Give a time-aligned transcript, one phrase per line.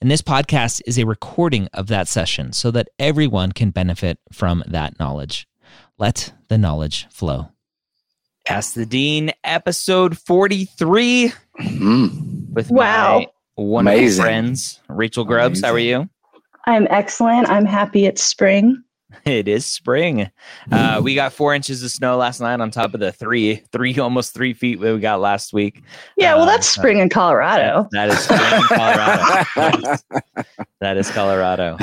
[0.00, 4.62] and this podcast is a recording of that session so that everyone can benefit from
[4.66, 5.48] that knowledge.
[5.98, 7.48] Let the knowledge flow.
[8.48, 12.50] Ask the Dean, episode 43 mm.
[12.50, 13.18] with wow.
[13.18, 14.22] my wonderful Amazing.
[14.22, 15.58] friends, Rachel Grubbs.
[15.58, 15.66] Amazing.
[15.66, 16.10] How are you?
[16.66, 17.48] I'm excellent.
[17.48, 18.82] I'm happy it's spring.
[19.28, 20.30] It is spring.
[20.72, 23.98] Uh, we got four inches of snow last night on top of the three, three
[23.98, 25.82] almost three feet that we got last week.
[26.16, 27.86] Yeah, well, that's uh, spring in Colorado.
[27.92, 29.98] that is spring in Colorado.
[30.80, 31.76] that is Colorado.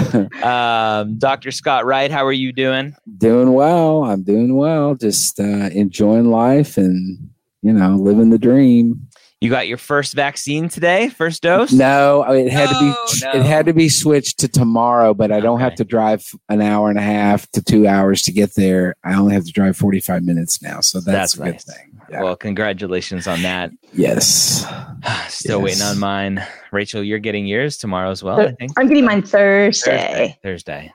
[0.43, 1.51] Um, Dr.
[1.51, 2.95] Scott Wright, how are you doing?
[3.19, 4.05] Doing well.
[4.05, 4.95] I'm doing well.
[4.95, 7.29] Just uh, enjoying life and
[7.61, 9.04] you know living the dream.
[9.41, 11.71] You got your first vaccine today, first dose?
[11.71, 13.31] No, it had no, to be no.
[13.39, 16.89] it had to be switched to tomorrow, but I don't have to drive an hour
[16.89, 18.95] and a half to 2 hours to get there.
[19.03, 21.51] I only have to drive 45 minutes now, so that's, that's a nice.
[21.65, 22.01] good thing.
[22.09, 22.23] Yeah.
[22.23, 23.71] Well, congratulations on that.
[23.93, 24.65] Yes.
[25.27, 25.65] Still yes.
[25.65, 26.45] waiting on mine.
[26.71, 28.71] Rachel, you're getting yours tomorrow as well, I think.
[28.77, 29.97] I'm getting mine Thursday.
[29.97, 30.39] Thursday.
[30.43, 30.93] Thursday.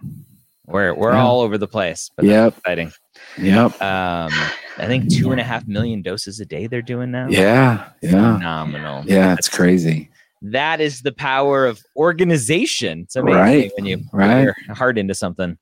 [0.67, 1.23] We're we're yeah.
[1.23, 2.57] all over the place, but yep.
[2.57, 2.93] exciting.
[3.39, 3.81] Yep.
[3.83, 4.33] Um,
[4.79, 7.29] I think two and a half million doses a day they're doing now.
[7.29, 7.89] Yeah.
[8.03, 8.37] Yeah.
[8.37, 9.05] Phenomenal.
[9.07, 10.11] Yeah, it's crazy.
[10.43, 13.01] That is the power of organization.
[13.01, 13.73] It's amazing right.
[13.77, 14.47] when you right.
[14.47, 15.59] put your heart into something,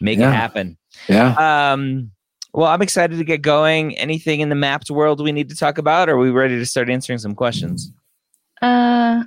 [0.00, 0.30] make yeah.
[0.30, 0.78] it happen.
[1.08, 1.34] Yeah.
[1.72, 2.12] Um,
[2.54, 3.96] well, I'm excited to get going.
[3.98, 6.08] Anything in the Mappd world we need to talk about?
[6.08, 7.92] Or are we ready to start answering some questions?
[8.62, 9.24] Uh,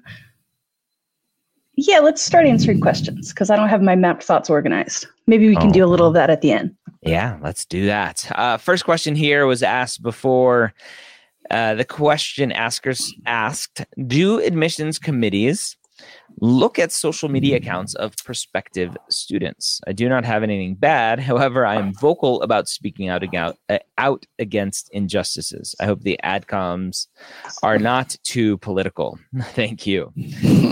[1.77, 5.07] yeah, let's start answering questions because I don't have my Mappd thoughts organized.
[5.27, 5.73] Maybe we can oh.
[5.73, 6.75] do a little of that at the end.
[7.01, 8.29] Yeah, let's do that.
[8.33, 10.73] Uh, first question here was asked before.
[11.51, 15.77] Uh, the question askers asked Do admissions committees
[16.41, 19.79] look at social media accounts of prospective students?
[19.87, 21.19] I do not have anything bad.
[21.19, 25.75] However, I am vocal about speaking out, out, uh, out against injustices.
[25.79, 27.07] I hope the adcoms
[27.63, 29.19] are not too political.
[29.51, 30.11] Thank you.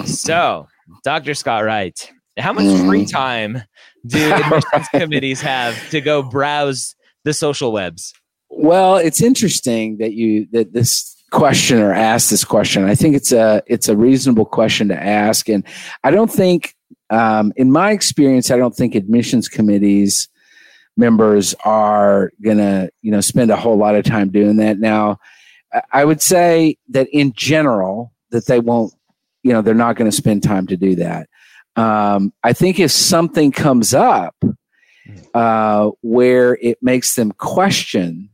[0.06, 0.68] so,
[1.04, 1.34] Dr.
[1.34, 3.12] Scott Wright, how much free mm.
[3.12, 3.62] time
[4.06, 8.14] do admissions committees have to go browse the social webs?
[8.50, 12.86] Well, it's interesting that you that this questioner asked this question.
[12.86, 15.64] I think it's a it's a reasonable question to ask, and
[16.04, 16.76] I don't think,
[17.10, 20.30] um, in my experience, I don't think admissions committees
[20.96, 24.80] members are gonna you know spend a whole lot of time doing that.
[24.80, 25.18] Now,
[25.92, 28.94] I would say that in general that they won't,
[29.44, 31.30] you know, they're not going to spend time to do that.
[31.76, 34.36] Um, I think if something comes up
[35.34, 38.30] uh, where it makes them question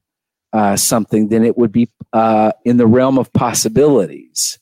[0.54, 4.60] uh, something, then it would be uh, in the realm of possibilities.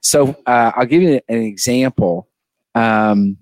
[0.00, 2.28] So uh, I'll give you an example.
[2.74, 3.38] Um,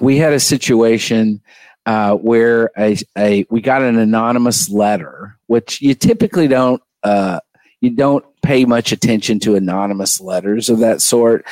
[0.00, 1.40] we had a situation
[1.86, 7.40] uh, where a, a we got an anonymous letter, which you typically don't uh,
[7.80, 11.44] you don't pay much attention to anonymous letters of that sort,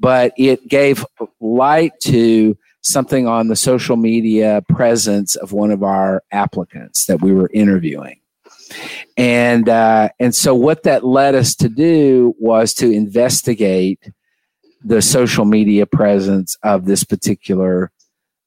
[0.00, 1.04] but it gave
[1.40, 7.32] light to something on the social media presence of one of our applicants that we
[7.32, 8.20] were interviewing.
[9.16, 14.10] And uh, and so what that led us to do was to investigate
[14.82, 17.90] the social media presence of this particular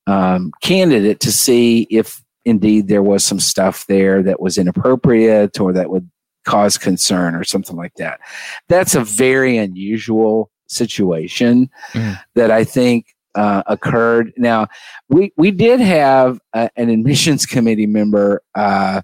[0.07, 5.73] um, candidate to see if indeed there was some stuff there that was inappropriate or
[5.73, 6.09] that would
[6.45, 8.19] cause concern or something like that.
[8.67, 12.19] That's a very unusual situation mm.
[12.35, 14.33] that I think uh, occurred.
[14.37, 14.67] Now,
[15.09, 19.01] we we did have an admissions committee member uh,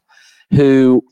[0.51, 1.03] who,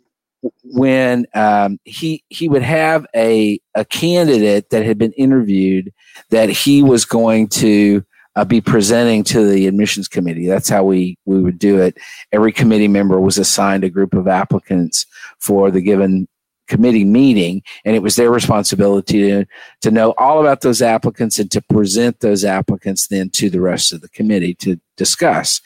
[0.63, 5.93] when um, he he would have a a candidate that had been interviewed
[6.29, 8.03] that he was going to
[8.35, 10.47] uh, be presenting to the admissions committee.
[10.47, 11.97] That's how we we would do it.
[12.31, 15.05] Every committee member was assigned a group of applicants
[15.45, 16.27] for the given
[16.67, 19.45] committee meeting, and it was their responsibility to,
[19.81, 23.93] to know all about those applicants and to present those applicants then to the rest
[23.93, 25.61] of the committee to discuss.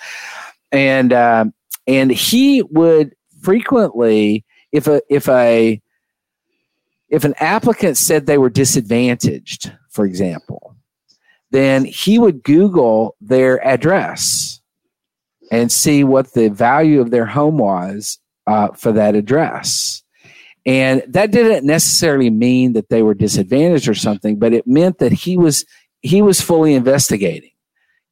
[0.72, 1.46] And uh,
[1.88, 5.82] and he would frequently, if a if a
[7.10, 10.76] if an applicant said they were disadvantaged, for example,
[11.50, 14.62] then he would Google their address
[15.52, 18.20] and see what the value of their home was
[18.50, 20.02] uh, for that address.
[20.66, 25.12] And that didn't necessarily mean that they were disadvantaged or something, but it meant that
[25.12, 25.66] he was
[26.02, 27.52] he was fully investigating.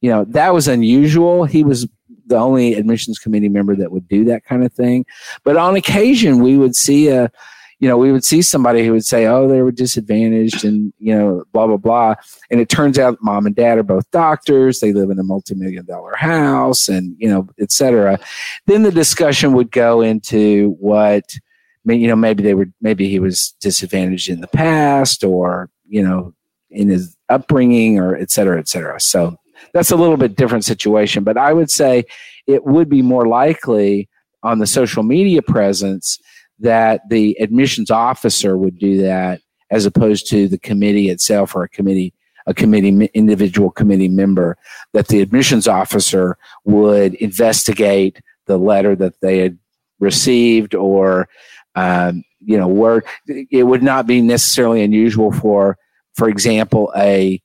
[0.00, 1.44] You know, that was unusual.
[1.44, 1.88] He was
[2.26, 5.06] the only admissions committee member that would do that kind of thing.
[5.42, 7.32] But on occasion, we would see a,
[7.80, 11.14] you know, we would see somebody who would say, "Oh, they were disadvantaged," and you
[11.14, 12.14] know, blah blah blah.
[12.50, 14.80] And it turns out mom and dad are both doctors.
[14.80, 18.18] They live in a multi-million dollar house, and you know, et cetera.
[18.66, 21.36] Then the discussion would go into what,
[21.84, 26.34] you know, maybe they were, maybe he was disadvantaged in the past, or you know,
[26.70, 29.00] in his upbringing, or et cetera, et cetera.
[29.00, 29.36] So
[29.72, 31.22] that's a little bit different situation.
[31.22, 32.04] But I would say
[32.48, 34.08] it would be more likely
[34.42, 36.18] on the social media presence
[36.60, 39.40] that the admissions officer would do that
[39.70, 42.12] as opposed to the committee itself or a committee
[42.46, 44.56] a committee individual committee member
[44.94, 49.58] that the admissions officer would investigate the letter that they had
[50.00, 51.28] received or
[51.74, 55.76] um, you know where it would not be necessarily unusual for
[56.14, 57.40] for example a,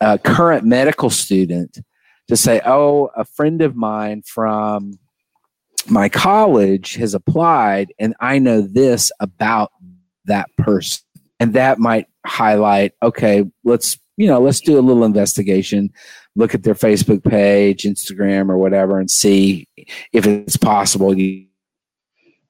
[0.00, 1.78] a current medical student
[2.28, 4.98] to say oh a friend of mine from
[5.88, 9.72] my college has applied and I know this about
[10.24, 11.04] that person.
[11.38, 15.92] And that might highlight, okay, let's, you know, let's do a little investigation,
[16.34, 19.68] look at their Facebook page, Instagram, or whatever, and see
[20.12, 21.14] if it's possible.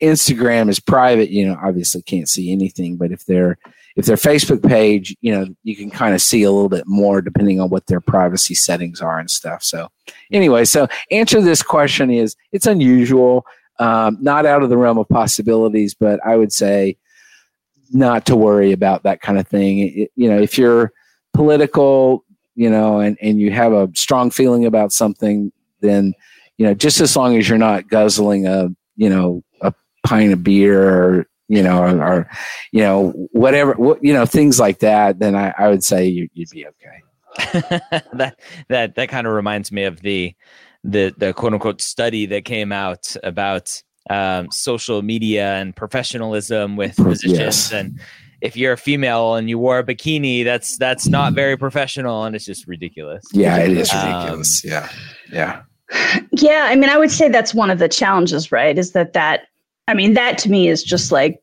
[0.01, 3.59] Instagram is private, you know, obviously can't see anything, but if they're
[3.97, 7.23] if their Facebook page, you know, you can kind of see a little bit more
[7.23, 9.63] depending on what their privacy settings are and stuff.
[9.63, 9.89] So,
[10.31, 13.47] anyway, so answer this question is it's unusual,
[13.79, 16.99] um, not out of the realm of possibilities, but I would say
[17.91, 19.79] not to worry about that kind of thing.
[19.79, 20.93] It, you know, if you're
[21.33, 26.13] political, you know, and, and you have a strong feeling about something, then,
[26.59, 29.73] you know, just as long as you're not guzzling a, you know, a
[30.05, 32.31] pint of beer or you know, or, or,
[32.73, 36.29] you know, whatever, what, you know, things like that, then I, I would say you,
[36.37, 37.03] would be okay.
[38.15, 38.37] that
[38.69, 40.35] that that kind of reminds me of the
[40.85, 46.95] the the quote unquote study that came out about um, social media and professionalism with
[46.95, 47.73] physicians yes.
[47.73, 48.01] and
[48.41, 52.37] if you're a female and you wore a bikini that's that's not very professional and
[52.37, 54.89] it's just ridiculous yeah it is ridiculous um, yeah
[55.33, 55.63] yeah
[56.33, 59.49] yeah i mean i would say that's one of the challenges right is that that
[59.89, 61.41] I mean, that to me is just like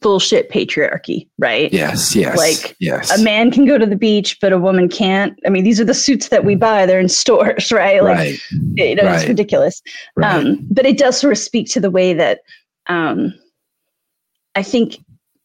[0.00, 1.72] bullshit patriarchy, right?
[1.72, 2.36] Yes, yes.
[2.36, 3.18] Like yes.
[3.18, 5.38] a man can go to the beach, but a woman can't.
[5.46, 6.86] I mean, these are the suits that we buy.
[6.86, 8.02] They're in stores, right?
[8.02, 8.38] Like, right.
[8.74, 9.20] you know, right.
[9.20, 9.82] it's ridiculous.
[10.16, 10.46] Right.
[10.46, 12.40] Um, but it does sort of speak to the way that
[12.86, 13.34] um,
[14.54, 14.98] I think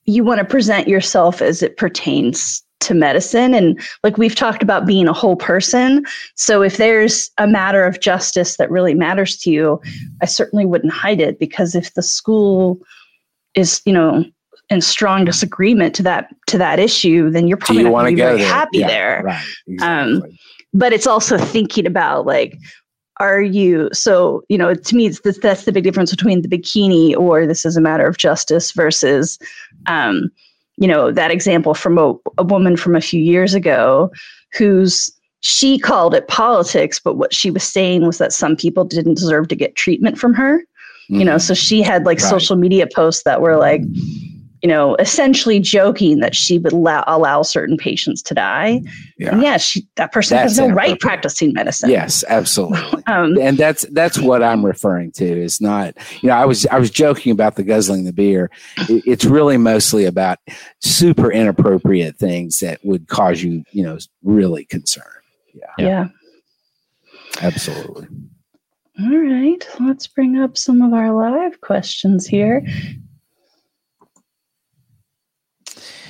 [0.05, 4.85] you want to present yourself as it pertains to medicine and like we've talked about
[4.85, 6.05] being a whole person
[6.35, 9.81] so if there's a matter of justice that really matters to you
[10.21, 12.79] i certainly wouldn't hide it because if the school
[13.55, 14.25] is you know
[14.69, 18.11] in strong disagreement to that to that issue then you're probably you not going to
[18.11, 18.47] be very there?
[18.47, 20.29] happy yeah, there right, um, exactly.
[20.31, 20.37] um,
[20.73, 22.57] but it's also thinking about like
[23.21, 26.47] are you so you know to me it's this, that's the big difference between the
[26.47, 29.37] bikini or this is a matter of justice versus
[29.87, 30.31] um,
[30.81, 34.11] you know, that example from a, a woman from a few years ago
[34.57, 35.11] who's
[35.41, 39.47] she called it politics, but what she was saying was that some people didn't deserve
[39.49, 40.59] to get treatment from her.
[40.59, 41.19] Mm-hmm.
[41.19, 41.39] You know, mm-hmm.
[41.39, 42.29] so she had like right.
[42.29, 43.81] social media posts that were like,
[44.61, 48.81] you know, essentially joking that she would allow, allow certain patients to die.
[49.17, 51.89] Yeah, and yeah she, that person that's has no right practicing medicine.
[51.89, 53.03] Yes, absolutely.
[53.07, 55.25] um, and that's that's what I'm referring to.
[55.25, 58.51] It's not, you know, I was I was joking about the guzzling the beer.
[58.89, 60.37] It, it's really mostly about
[60.79, 65.03] super inappropriate things that would cause you, you know, really concern.
[65.53, 65.73] Yeah.
[65.77, 66.07] Yeah.
[67.41, 68.07] Absolutely.
[68.99, 72.63] All right, let's bring up some of our live questions here.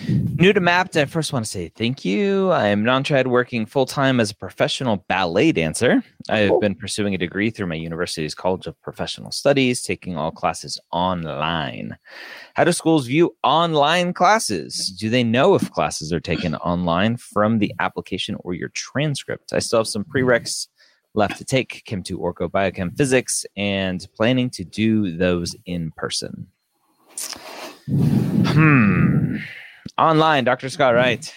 [0.08, 2.52] New to Mappd, I first want to say thank you.
[2.52, 6.04] I'm non-trad working full-time as a professional ballet dancer.
[6.28, 6.60] I've cool.
[6.60, 11.98] been pursuing a degree through my university's College of Professional Studies, taking all classes online.
[12.56, 14.90] How do schools view online classes?
[15.00, 19.54] Do they know if classes are taken online from the application or your transcript?
[19.54, 20.68] I still have some prereqs
[21.14, 26.48] left to take, Chem 2 Orgo Biochem Physics, and planning to do those in person.
[27.88, 29.38] Hmm
[29.98, 30.70] online, Dr.
[30.70, 31.34] Scott Wright?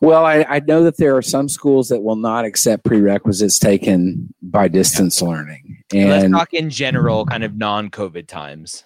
[0.00, 4.32] Well, I, I, know that there are some schools that will not accept prerequisites taken
[4.40, 5.28] by distance yeah.
[5.28, 5.82] learning.
[5.92, 8.84] And let's talk in general, kind of non-COVID times.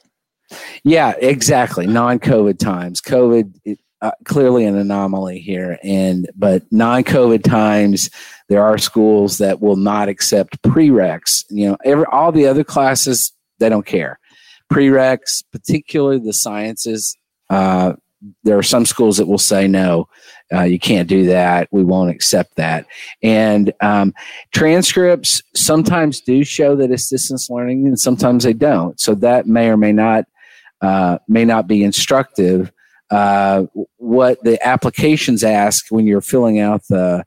[0.85, 1.87] Yeah, exactly.
[1.87, 3.03] Non-COVID times.
[3.03, 8.11] COVID uh, clearly an anomaly here, and but non-COVID times,
[8.49, 11.45] there are schools that will not accept prereqs.
[11.51, 14.19] You know, every all the other classes they don't care.
[14.73, 17.17] Prereqs, particularly the sciences,
[17.49, 17.93] uh,
[18.45, 20.09] there are some schools that will say no.
[20.53, 21.69] uh, you can't do that.
[21.73, 22.87] We won't accept that.
[23.23, 24.13] And um,
[24.53, 29.01] transcripts sometimes do show that it's distance learning, and sometimes they don't.
[29.01, 30.27] So that may or may not
[30.81, 32.73] uh, may not be instructive.
[33.11, 33.65] Uh,
[33.99, 37.25] what the applications ask when you're filling out the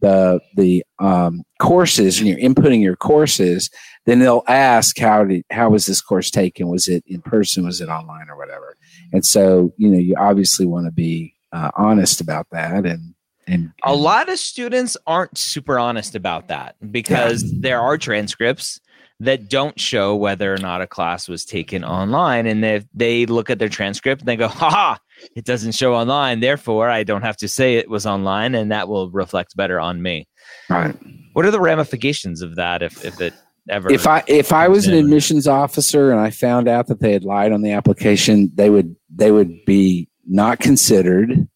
[0.00, 3.70] the the um, courses and you're inputting your courses,
[4.06, 6.68] then they'll ask how did how was this course taken?
[6.68, 7.64] Was it in person?
[7.64, 8.73] Was it online or whatever?
[9.12, 13.14] And so you know you obviously want to be uh, honest about that and.
[13.46, 17.58] And, a lot of students aren't super honest about that because yeah.
[17.60, 18.80] there are transcripts
[19.20, 22.46] that don't show whether or not a class was taken online.
[22.46, 24.98] And if they look at their transcript and they go, ha,
[25.36, 26.40] it doesn't show online.
[26.40, 30.02] Therefore, I don't have to say it was online and that will reflect better on
[30.02, 30.26] me.
[30.68, 30.94] Right.
[31.32, 33.34] What are the ramifications of that if, if it
[33.68, 37.12] ever if I if I was an admissions officer and I found out that they
[37.12, 41.48] had lied on the application, they would they would be not considered.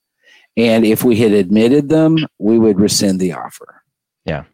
[0.57, 3.83] And if we had admitted them, we would rescind the offer.
[4.25, 4.45] Yeah.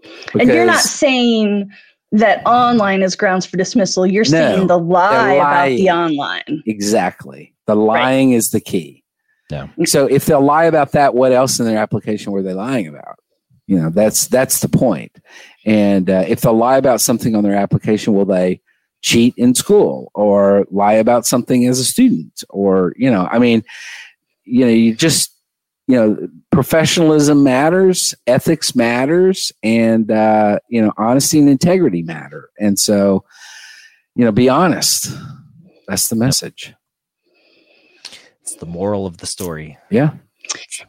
[0.00, 1.70] Because and you're not saying
[2.12, 4.06] that online is grounds for dismissal.
[4.06, 6.62] You're no, saying the lie about the online.
[6.66, 7.54] Exactly.
[7.66, 8.36] The lying right.
[8.36, 9.02] is the key.
[9.50, 9.68] Yeah.
[9.84, 13.18] So if they'll lie about that, what else in their application were they lying about?
[13.68, 15.20] You know, that's that's the point.
[15.64, 18.62] And uh, if they'll lie about something on their application, will they
[19.02, 22.42] cheat in school or lie about something as a student?
[22.48, 23.62] Or you know, I mean,
[24.44, 25.34] you know, you just
[25.86, 32.48] you know, professionalism matters, ethics matters, and uh, you know, honesty and integrity matter.
[32.58, 33.24] And so,
[34.14, 35.10] you know, be honest.
[35.86, 36.74] That's the message.
[38.42, 39.78] It's the moral of the story.
[39.90, 40.12] Yeah.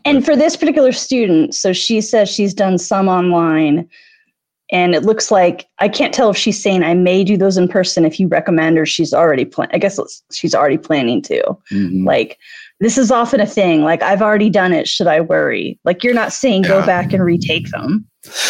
[0.05, 3.87] And for this particular student, so she says she's done some online,
[4.71, 7.67] and it looks like I can't tell if she's saying I may do those in
[7.67, 9.69] person if you recommend, or she's already plan.
[9.73, 9.99] I guess
[10.31, 11.43] she's already planning to.
[11.71, 12.05] Mm-hmm.
[12.05, 12.37] Like
[12.79, 13.83] this is often a thing.
[13.83, 14.87] Like I've already done it.
[14.87, 15.79] Should I worry?
[15.85, 18.07] Like you're not saying go back and retake them.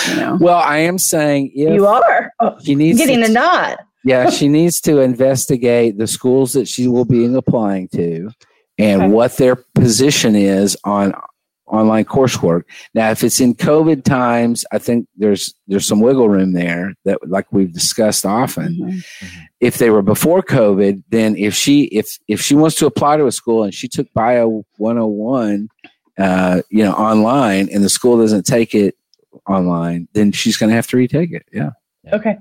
[0.10, 0.38] You know?
[0.42, 2.32] Well, I am saying you are.
[2.40, 3.78] Oh, she needs getting to, a nod.
[4.04, 8.30] yeah, she needs to investigate the schools that she will be applying to
[8.80, 9.12] and okay.
[9.12, 11.14] what their position is on
[11.68, 12.64] online coursework.
[12.94, 17.20] Now, if it's in COVID times, I think there's there's some wiggle room there that,
[17.28, 18.74] like we've discussed often.
[18.74, 18.90] Mm-hmm.
[18.90, 19.40] mm-hmm.
[19.60, 23.28] If they were before COVID, then if she if if she wants to apply to
[23.28, 25.68] a school and she took Bio 101,
[26.18, 28.96] uh, you know, online, and the school doesn't take it
[29.48, 31.46] online, then she's going to have to retake it.
[31.52, 31.72] Yeah.
[32.14, 32.38] Okay.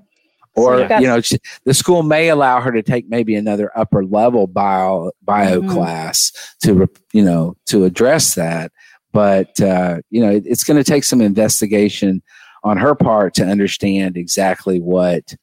[0.58, 1.20] Or so you know,
[1.64, 5.70] the school may allow her to take maybe another upper level bio bio mm-hmm.
[5.70, 8.72] class to you know to address that.
[9.12, 12.22] But uh, you know it, it's going to take some investigation
[12.64, 15.34] on her part to understand exactly what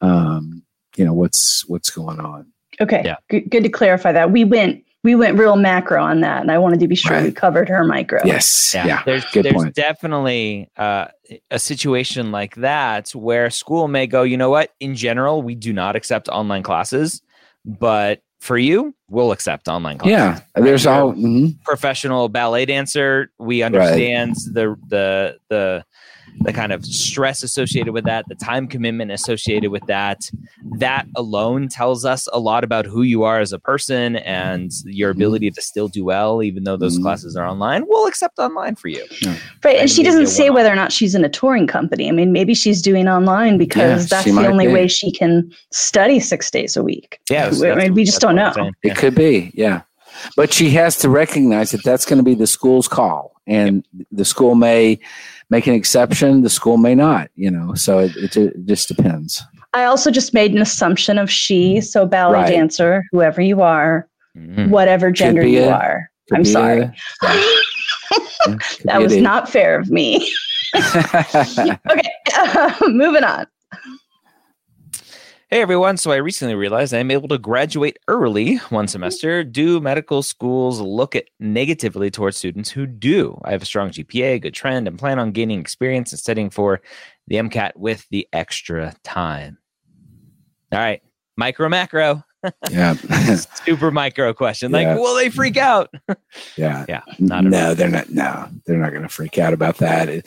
[0.00, 0.62] um,
[0.96, 2.52] you know what's what's going on.
[2.80, 3.02] Okay.
[3.04, 3.16] Yeah.
[3.28, 4.30] good, good to clarify that.
[4.30, 7.24] We went we went real macro on that and i wanted to be sure right.
[7.24, 9.02] we covered her micro yes yeah, yeah.
[9.06, 9.74] there's, good there's point.
[9.74, 11.06] definitely uh,
[11.50, 15.72] a situation like that where school may go you know what in general we do
[15.72, 17.22] not accept online classes
[17.64, 20.42] but for you, we'll accept online classes.
[20.56, 21.60] Yeah, there's all mm-hmm.
[21.64, 23.30] professional ballet dancer.
[23.38, 24.54] We understand right.
[24.54, 25.84] the the the
[26.40, 30.30] the kind of stress associated with that, the time commitment associated with that.
[30.76, 35.10] That alone tells us a lot about who you are as a person and your
[35.10, 35.20] mm-hmm.
[35.20, 37.04] ability to still do well, even though those mm-hmm.
[37.04, 37.84] classes are online.
[37.86, 39.04] We'll accept online for you.
[39.20, 39.36] Yeah.
[39.64, 39.78] Right.
[39.78, 42.08] And she doesn't say whether or not she's in a touring company.
[42.08, 44.72] I mean, maybe she's doing online because yeah, that's the only be.
[44.72, 47.20] way she can study six days a week.
[47.30, 47.50] Yeah.
[47.50, 48.52] I mean, we just don't know.
[48.82, 49.50] It could be.
[49.54, 49.82] Yeah.
[50.36, 53.34] But she has to recognize that that's going to be the school's call.
[53.46, 54.06] And yep.
[54.12, 54.98] the school may
[55.50, 56.42] make an exception.
[56.42, 59.42] The school may not, you know, so it, it, it just depends.
[59.74, 62.50] I also just made an assumption of she, so ballet right.
[62.50, 64.70] dancer, whoever you are, mm-hmm.
[64.70, 66.10] whatever gender you a, are.
[66.32, 66.90] I'm sorry.
[68.46, 70.32] A, that was not fair of me.
[70.74, 73.46] okay, uh, moving on.
[75.50, 79.42] Hey everyone, so I recently realized I'm able to graduate early one semester.
[79.42, 83.40] Do medical schools look at negatively towards students who do?
[83.44, 86.82] I have a strong GPA, good trend, and plan on gaining experience and studying for
[87.28, 89.56] the MCAT with the extra time.
[90.70, 91.00] All right,
[91.38, 92.22] micro macro.
[92.70, 92.92] Yeah.
[93.64, 94.70] Super micro question.
[94.70, 94.96] Like, yeah.
[94.96, 95.88] will they freak out?
[96.58, 96.84] yeah.
[96.90, 97.00] Yeah.
[97.18, 98.10] Not no, they're not.
[98.10, 100.26] No, they're not going to freak out about that.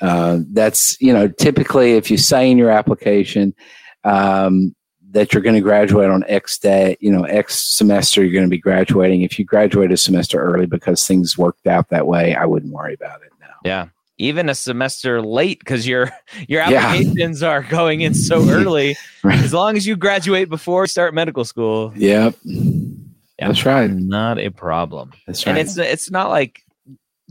[0.00, 3.52] Uh, that's, you know, typically if you say in your application,
[4.04, 4.74] um,
[5.12, 8.50] that you're going to graduate on X day, you know, X semester, you're going to
[8.50, 9.22] be graduating.
[9.22, 12.94] If you graduate a semester early because things worked out that way, I wouldn't worry
[12.94, 13.54] about it now.
[13.64, 13.88] Yeah.
[14.18, 16.10] Even a semester late because your
[16.46, 17.48] your applications yeah.
[17.48, 18.96] are going in so early.
[19.24, 19.38] right.
[19.38, 21.92] As long as you graduate before you start medical school.
[21.96, 22.36] Yep.
[22.44, 23.90] Yeah, that's right.
[23.90, 25.12] Not a problem.
[25.26, 25.56] That's right.
[25.56, 26.62] And it's it's not like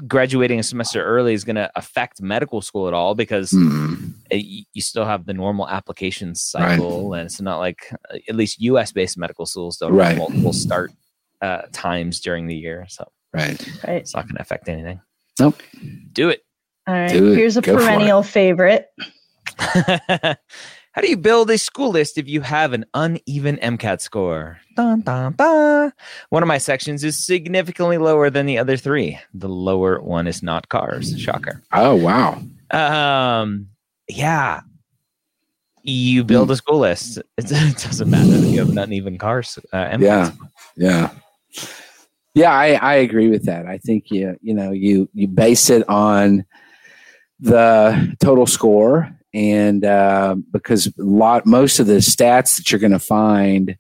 [0.08, 4.14] graduating a semester early is going to affect medical school at all because mm.
[4.30, 7.20] it, you still have the normal application cycle, right.
[7.20, 7.92] and it's not like
[8.28, 8.92] at least U.S.
[8.92, 10.10] based medical schools don't right.
[10.10, 10.92] have multiple start
[11.42, 12.86] uh, times during the year.
[12.90, 15.02] So right, right, it's not going to affect anything.
[15.40, 15.62] Nope.
[16.12, 16.42] Do it.
[16.88, 17.12] All right.
[17.12, 18.88] Here's a Go perennial favorite.
[21.00, 24.60] How do you build a school list if you have an uneven MCAT score?
[24.76, 25.94] Dun, dun, dun.
[26.28, 29.18] One of my sections is significantly lower than the other three.
[29.34, 31.18] The lower one is not CARS.
[31.18, 31.64] Shocker.
[31.72, 32.44] Oh wow.
[32.72, 33.70] Um.
[34.10, 34.60] Yeah.
[35.84, 37.18] You build a school list.
[37.38, 39.58] It, doesn't matter if you have an uneven CARS.
[39.72, 40.32] Uh, yeah.
[40.76, 41.12] Yeah.
[42.34, 43.68] Yeah, I, I agree with that.
[43.68, 46.44] I think you you know you you base it on
[47.40, 52.92] the total score and uh, because a lot most of the stats that you're going
[52.92, 53.78] to find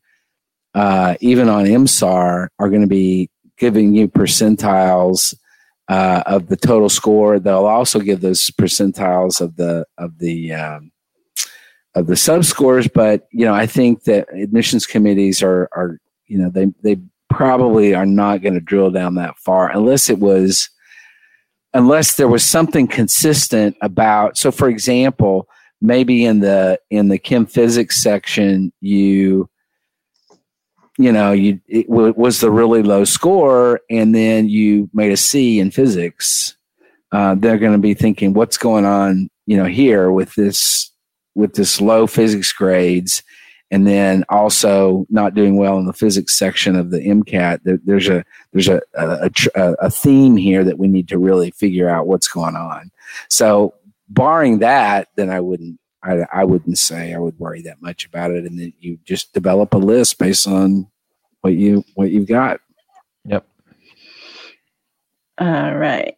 [0.75, 5.35] uh, even on MSAR are going to be giving you percentiles
[5.87, 7.39] uh, of the total score.
[7.39, 10.91] They'll also give those percentiles of the of the um,
[11.95, 12.87] of the sub scores.
[12.87, 17.93] But you know, I think that admissions committees are are you know they they probably
[17.93, 20.69] are not going to drill down that far unless it was
[21.73, 25.47] unless there was something consistent about so for example
[25.81, 29.49] maybe in the in the chem physics section you
[30.97, 35.17] you know you it w- was the really low score and then you made a
[35.17, 36.55] c in physics
[37.11, 40.91] uh, they're going to be thinking what's going on you know here with this
[41.35, 43.23] with this low physics grades
[43.71, 47.61] and then also not doing well in the physics section of the MCAT.
[47.63, 51.51] There, there's a there's a a, a a, theme here that we need to really
[51.51, 52.91] figure out what's going on.
[53.29, 53.75] So,
[54.07, 58.31] barring that, then I wouldn't I, I wouldn't say I would worry that much about
[58.31, 60.87] it, and then you just develop a list based on
[61.41, 62.59] what you what you've got.
[63.25, 63.45] Yep.
[65.39, 66.15] All right.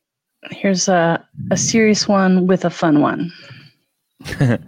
[0.52, 3.32] Here's a a serious one with a fun one.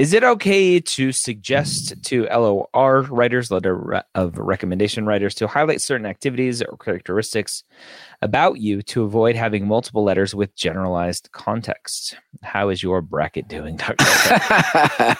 [0.00, 6.06] Is it okay to suggest to LOR writers, letter of recommendation writers, to highlight certain
[6.06, 7.64] activities or characteristics
[8.22, 12.16] about you to avoid having multiple letters with generalized context?
[12.42, 14.06] How is your bracket doing, Doctor?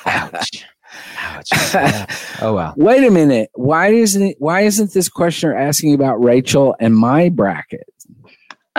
[0.07, 0.65] Ouch.
[1.19, 1.51] Ouch.
[2.41, 2.73] Oh wow.
[2.79, 3.51] Wait a minute.
[3.53, 7.93] Why isn't it why isn't this questioner asking about Rachel and my bracket?
[8.77, 8.79] Uh,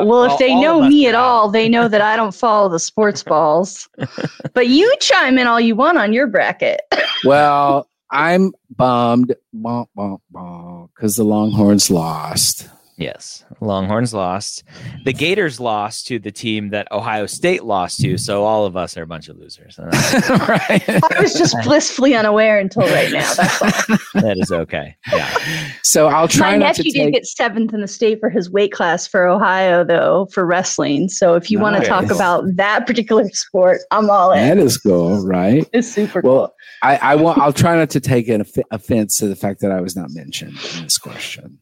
[0.00, 2.78] uh, well, if they know me at all, they know that I don't follow the
[2.78, 3.88] sports balls.
[4.54, 6.80] but you chime in all you want on your bracket.
[7.24, 12.68] well, I'm bummed because the Longhorns lost.
[12.98, 14.64] Yes, Longhorns lost.
[15.04, 18.18] The Gators lost to the team that Ohio State lost to.
[18.18, 19.78] So all of us are a bunch of losers.
[19.78, 20.84] right.
[20.88, 23.32] I was just blissfully unaware until right now.
[23.34, 23.98] That's all.
[24.20, 24.94] that is okay.
[25.10, 25.34] Yeah.
[25.82, 26.52] So I'll try.
[26.52, 30.26] My nephew did get seventh in the state for his weight class for Ohio, though,
[30.26, 31.08] for wrestling.
[31.08, 31.62] So if you nice.
[31.62, 34.46] want to talk about that particular sport, I'm all in.
[34.46, 35.66] That is cool, right?
[35.72, 36.54] It's super well, cool.
[36.82, 37.34] I, I will.
[37.40, 40.58] I'll try not to take an offense to the fact that I was not mentioned
[40.76, 41.58] in this question.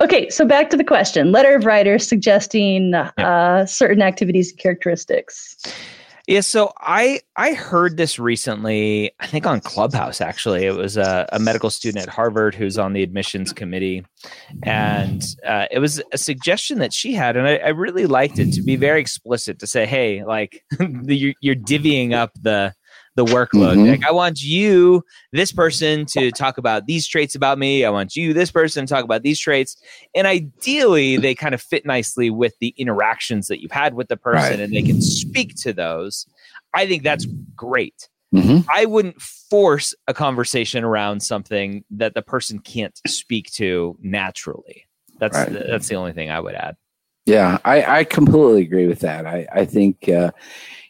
[0.00, 1.32] Okay, so back to the question.
[1.32, 5.56] Letter of writer suggesting uh, certain activities and characteristics.
[6.30, 9.10] Yeah, so I I heard this recently.
[9.18, 10.20] I think on Clubhouse.
[10.20, 14.04] Actually, it was a, a medical student at Harvard who's on the admissions committee,
[14.62, 18.52] and uh, it was a suggestion that she had, and I, I, really liked it
[18.52, 20.62] to be very explicit to say, "Hey, like
[21.02, 22.74] you're, you're divvying up the
[23.24, 23.76] the workload.
[23.76, 23.90] Mm-hmm.
[23.90, 27.84] Like, I want you, this person, to talk about these traits about me.
[27.84, 29.76] I want you, this person, to talk about these traits.
[30.14, 34.16] And ideally, they kind of fit nicely with the interactions that you've had with the
[34.16, 34.60] person right.
[34.60, 36.26] and they can speak to those.
[36.72, 38.08] I think that's great.
[38.34, 38.68] Mm-hmm.
[38.72, 44.86] I wouldn't force a conversation around something that the person can't speak to naturally.
[45.18, 45.52] That's right.
[45.52, 46.76] that's the only thing I would add.
[47.30, 49.24] Yeah, I, I completely agree with that.
[49.24, 50.32] I, I think uh,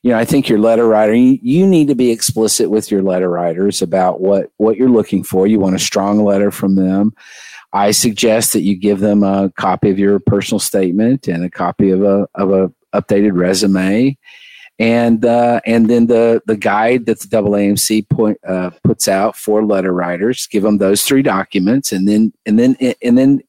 [0.03, 3.03] you know, I think your letter writer, you, you, need to be explicit with your
[3.03, 5.47] letter writers about what, what you're looking for.
[5.47, 7.13] You want a strong letter from them.
[7.75, 11.91] I suggest that you give them a copy of your personal statement and a copy
[11.91, 14.17] of a, of a updated resume.
[14.79, 19.63] And, uh, and then the, the guide that the AAMC point, uh, puts out for
[19.63, 23.43] letter writers, give them those three documents and then, and then, and then,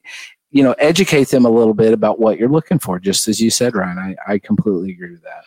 [0.52, 3.50] you know, educate them a little bit about what you're looking for, just as you
[3.50, 3.98] said, Ryan.
[3.98, 5.46] I, I completely agree with that.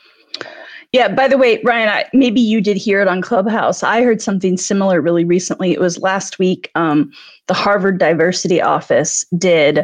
[0.93, 3.83] Yeah, by the way, Ryan, I, maybe you did hear it on Clubhouse.
[3.83, 5.73] I heard something similar really recently.
[5.73, 6.71] It was last week.
[6.77, 7.11] Um,
[7.49, 9.81] the Harvard Diversity Office did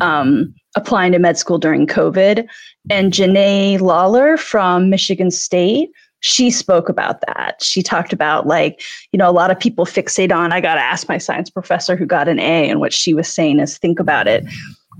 [0.00, 2.48] um, applying to med school during COVID.
[2.90, 7.62] And Janae Lawler from Michigan State, she spoke about that.
[7.62, 10.80] She talked about, like, you know, a lot of people fixate on, I got to
[10.80, 12.68] ask my science professor who got an A.
[12.68, 14.44] And what she was saying is think about it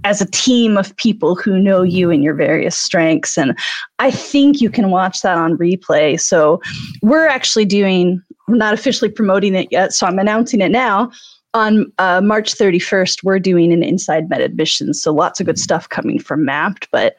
[0.04, 3.36] as a team of people who know you and your various strengths.
[3.36, 3.58] And
[3.98, 6.18] I think you can watch that on replay.
[6.18, 6.60] So
[7.02, 11.10] we're actually doing, we're not officially promoting it yet, so I'm announcing it now.
[11.52, 14.94] On uh, March 31st, we're doing an inside med admission.
[14.94, 17.16] So lots of good stuff coming from Mappd, but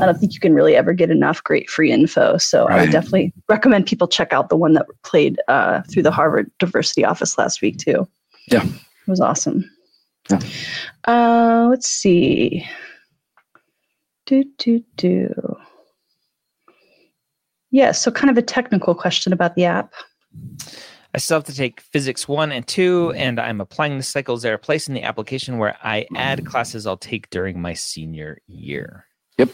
[0.00, 2.38] I don't think you can really ever get enough great free info.
[2.38, 2.78] So right.
[2.78, 6.50] I would definitely recommend people check out the one that played uh, through the Harvard
[6.58, 8.08] Diversity Office last week, too.
[8.46, 8.64] Yeah.
[8.64, 9.70] It was awesome.
[10.30, 10.40] Yeah.
[11.06, 12.66] Uh, let's see.
[14.24, 15.56] Do, do, do.
[17.70, 19.92] Yeah, so kind of a technical question about the app.
[21.14, 24.52] I still have to take physics one and two, and I'm applying the cycles that
[24.52, 29.06] are placed in the application where I add classes I'll take during my senior year.
[29.38, 29.50] Yep.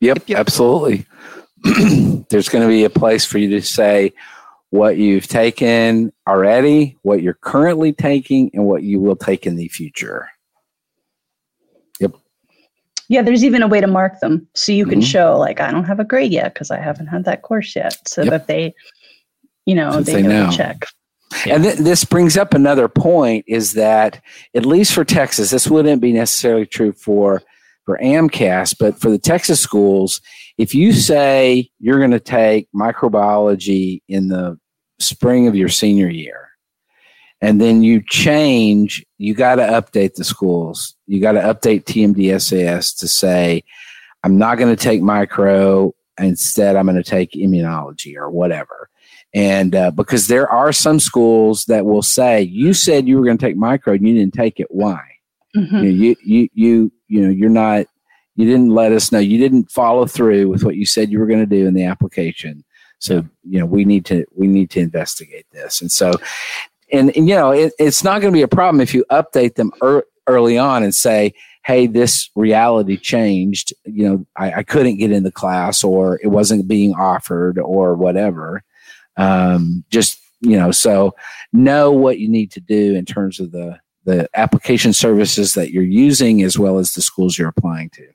[0.00, 0.38] Yep, yep, yep.
[0.40, 1.06] absolutely.
[2.30, 4.12] There's going to be a place for you to say,
[4.70, 9.68] what you've taken already, what you're currently taking, and what you will take in the
[9.68, 10.30] future.
[12.00, 12.14] Yep.
[13.08, 14.48] Yeah, there's even a way to mark them.
[14.54, 15.06] So you can mm-hmm.
[15.06, 17.96] show, like, I don't have a grade yet because I haven't had that course yet.
[18.08, 18.30] So yep.
[18.30, 18.74] that they,
[19.66, 20.50] you know, they, they know, know.
[20.50, 20.84] check.
[21.46, 21.54] Yeah.
[21.54, 24.22] And th- this brings up another point is that,
[24.54, 27.42] at least for Texas, this wouldn't be necessarily true for
[27.84, 30.20] for AMCAS, but for the Texas schools,
[30.56, 34.56] if you say you're going to take microbiology in the
[35.00, 36.50] spring of your senior year
[37.40, 42.96] and then you change you got to update the schools you got to update tmdsas
[42.96, 43.62] to say
[44.22, 48.88] i'm not going to take micro instead i'm going to take immunology or whatever
[49.34, 53.38] and uh, because there are some schools that will say you said you were going
[53.38, 55.00] to take micro and you didn't take it why
[55.56, 55.76] mm-hmm.
[55.76, 57.86] you, know, you, you you you know you're not
[58.36, 61.26] you didn't let us know you didn't follow through with what you said you were
[61.26, 62.64] going to do in the application
[63.02, 66.12] so you know we need to we need to investigate this, and so
[66.92, 69.56] and, and you know it, it's not going to be a problem if you update
[69.56, 71.34] them er, early on and say,
[71.66, 73.72] hey, this reality changed.
[73.84, 77.96] You know, I, I, couldn't get in the class, or it wasn't being offered, or
[77.96, 78.62] whatever.
[79.16, 81.14] Um, just you know, so
[81.52, 85.84] know what you need to do in terms of the the application services that you're
[85.84, 88.08] using as well as the schools you're applying to.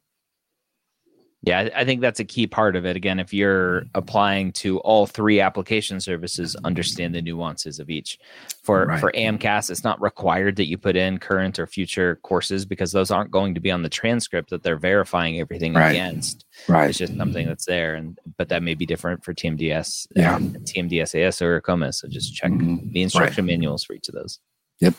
[1.48, 2.96] Yeah, I think that's a key part of it.
[2.96, 8.20] Again, if you're applying to all three application services, understand the nuances of each.
[8.64, 9.00] For right.
[9.00, 13.12] for AMCAS, it's not required that you put in current or future courses because those
[13.12, 15.92] aren't going to be on the transcript that they're verifying everything right.
[15.92, 16.46] against.
[16.68, 16.90] Right.
[16.90, 20.40] It's just something that's there, and but that may be different for TMDS, yeah.
[20.40, 22.02] TMDSAS or COMAS.
[22.02, 22.92] So just check mm-hmm.
[22.92, 23.54] the instruction right.
[23.54, 24.40] manuals for each of those.
[24.82, 24.94] Yep.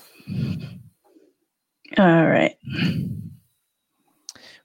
[1.98, 2.56] All right.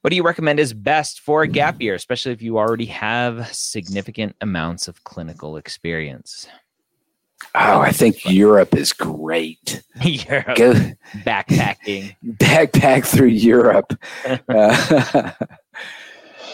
[0.03, 3.47] What do you recommend is best for a gap year, especially if you already have
[3.55, 6.45] significant amounts of clinical experience?
[7.55, 9.81] Oh, I think Europe is great.
[10.03, 10.57] Europe.
[10.57, 10.73] Go
[11.19, 12.17] backpacking.
[12.25, 13.97] Backpack through Europe.
[14.49, 15.31] uh,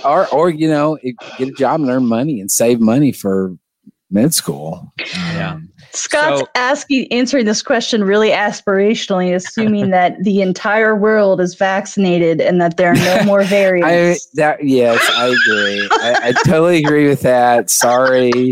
[0.05, 0.99] or, or, you know,
[1.39, 3.57] get a job and earn money and save money for
[4.09, 4.91] med school.
[4.97, 5.53] Yeah.
[5.53, 11.55] Um, Scott's so, asking, answering this question really aspirationally, assuming that the entire world is
[11.55, 14.27] vaccinated and that there are no more variants.
[14.33, 15.87] I, that yes, I agree.
[15.91, 17.69] I, I totally agree with that.
[17.69, 18.51] Sorry,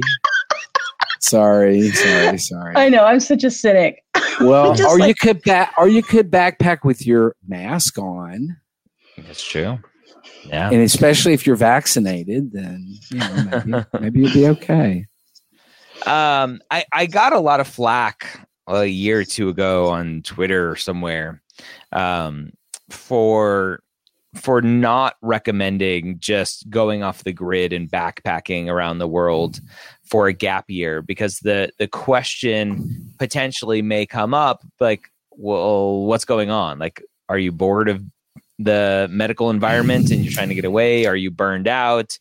[1.19, 2.75] sorry, sorry, sorry.
[2.75, 4.03] I know I'm such a cynic.
[4.39, 8.57] Well, or like, you could back, or you could backpack with your mask on.
[9.17, 9.79] That's true.
[10.45, 15.05] Yeah, and especially if you're vaccinated, then you know, maybe, maybe you'll be okay.
[16.07, 20.71] Um, I, I got a lot of flack a year or two ago on Twitter
[20.71, 21.41] or somewhere
[21.91, 22.53] um,
[22.89, 23.81] for
[24.35, 29.59] for not recommending just going off the grid and backpacking around the world
[30.03, 36.25] for a gap year because the the question potentially may come up like well what's
[36.25, 36.79] going on?
[36.79, 38.01] Like are you bored of
[38.59, 41.05] the medical environment and you're trying to get away?
[41.05, 42.17] Are you burned out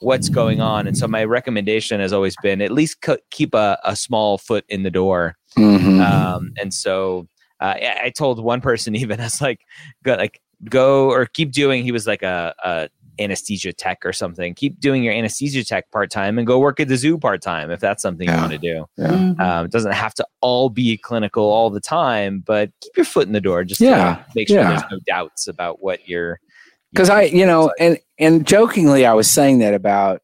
[0.00, 0.86] what's going on.
[0.86, 4.64] And so my recommendation has always been at least co- keep a, a, small foot
[4.68, 5.36] in the door.
[5.56, 6.00] Mm-hmm.
[6.00, 7.28] Um, and so
[7.60, 9.60] uh, I, I, told one person even I was like,
[10.02, 11.84] go, like go or keep doing.
[11.84, 12.88] He was like a, a
[13.20, 14.54] anesthesia tech or something.
[14.54, 17.70] Keep doing your anesthesia tech part time and go work at the zoo part time
[17.70, 18.36] if that's something yeah.
[18.36, 18.86] you want to do.
[18.96, 19.08] Yeah.
[19.08, 19.40] Mm-hmm.
[19.40, 23.26] Um, it doesn't have to all be clinical all the time, but keep your foot
[23.26, 23.64] in the door.
[23.64, 24.24] Just yeah.
[24.34, 24.70] make sure yeah.
[24.70, 26.40] there's no doubts about what you're
[26.92, 30.22] because I, you know, and and jokingly, I was saying that about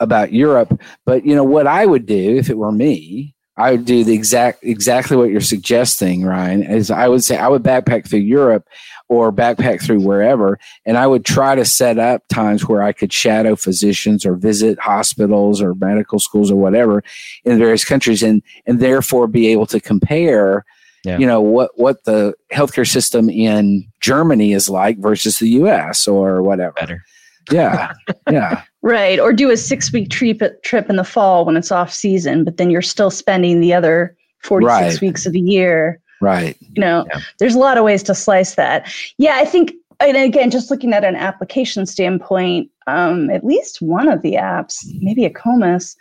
[0.00, 3.84] about Europe, but you know what I would do if it were me, I would
[3.84, 6.62] do the exact exactly what you're suggesting, Ryan.
[6.62, 8.68] Is I would say I would backpack through Europe
[9.08, 13.12] or backpack through wherever, and I would try to set up times where I could
[13.12, 17.04] shadow physicians or visit hospitals or medical schools or whatever
[17.44, 20.64] in various countries, and and therefore be able to compare
[21.04, 21.18] yeah.
[21.18, 26.08] you know what what the healthcare system in Germany is like versus the U.S.
[26.08, 26.72] or whatever.
[26.72, 27.04] Better.
[27.50, 27.92] Yeah,
[28.30, 28.62] yeah.
[28.82, 32.44] Right, or do a six week trip trip in the fall when it's off season,
[32.44, 35.00] but then you're still spending the other forty six right.
[35.00, 36.02] weeks of the year.
[36.20, 36.54] Right.
[36.60, 37.20] You know, yeah.
[37.38, 38.92] there's a lot of ways to slice that.
[39.16, 44.08] Yeah, I think and again, just looking at an application standpoint, um, at least one
[44.08, 45.96] of the apps, maybe AACOMAS,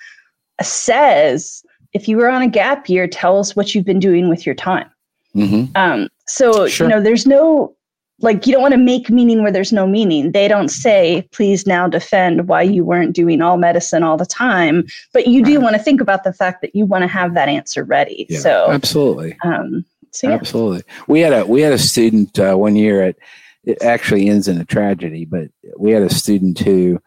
[0.62, 1.64] says
[1.94, 4.56] if you were on a gap year, tell us what you've been doing with your
[4.56, 4.90] time.
[5.36, 5.76] Mm-hmm.
[5.76, 6.88] Um, so sure.
[6.88, 7.76] you know, there's no
[8.20, 10.32] like you don't want to make meaning where there's no meaning.
[10.32, 14.86] They don't say, please now defend why you weren't doing all medicine all the time,
[15.12, 17.50] but you do want to think about the fact that you want to have that
[17.50, 18.26] answer ready.
[18.30, 19.38] Yeah, so absolutely.
[19.44, 20.36] Um, so yeah.
[20.36, 20.84] Absolutely.
[21.08, 23.16] We had a we had a student uh, one year at
[23.64, 25.26] it actually ends in a tragedy.
[25.26, 27.00] But we had a student who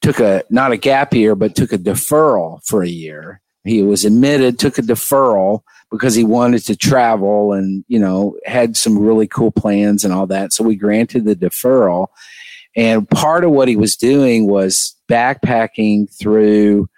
[0.00, 3.40] took a not a gap year, but took a deferral for a year.
[3.64, 8.76] He was admitted, took a deferral because he wanted to travel and you know had
[8.76, 10.52] some really cool plans and all that.
[10.52, 12.08] So we granted the deferral.
[12.76, 16.88] And part of what he was doing was backpacking through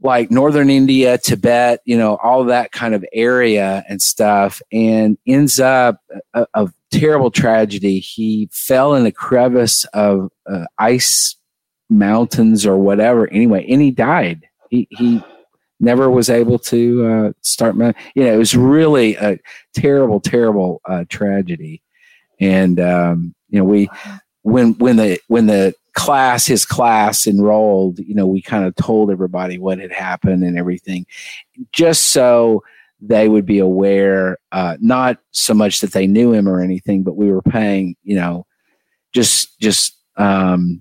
[0.00, 5.58] like northern India, Tibet, you know, all that kind of area and stuff, and ends
[5.58, 6.00] up
[6.34, 7.98] a, a terrible tragedy.
[7.98, 11.36] He fell in a crevice of uh, ice
[11.90, 13.28] mountains or whatever.
[13.28, 14.46] Anyway, and he died.
[14.70, 15.22] He he
[15.80, 17.76] never was able to uh, start.
[17.76, 19.38] My you know, it was really a
[19.74, 21.82] terrible, terrible uh, tragedy.
[22.40, 23.88] And um, you know, we
[24.42, 29.10] when when the when the class his class enrolled, you know, we kind of told
[29.10, 31.06] everybody what had happened and everything,
[31.72, 32.62] just so
[33.00, 37.16] they would be aware, uh, not so much that they knew him or anything, but
[37.16, 38.46] we were paying, you know,
[39.12, 40.80] just just um,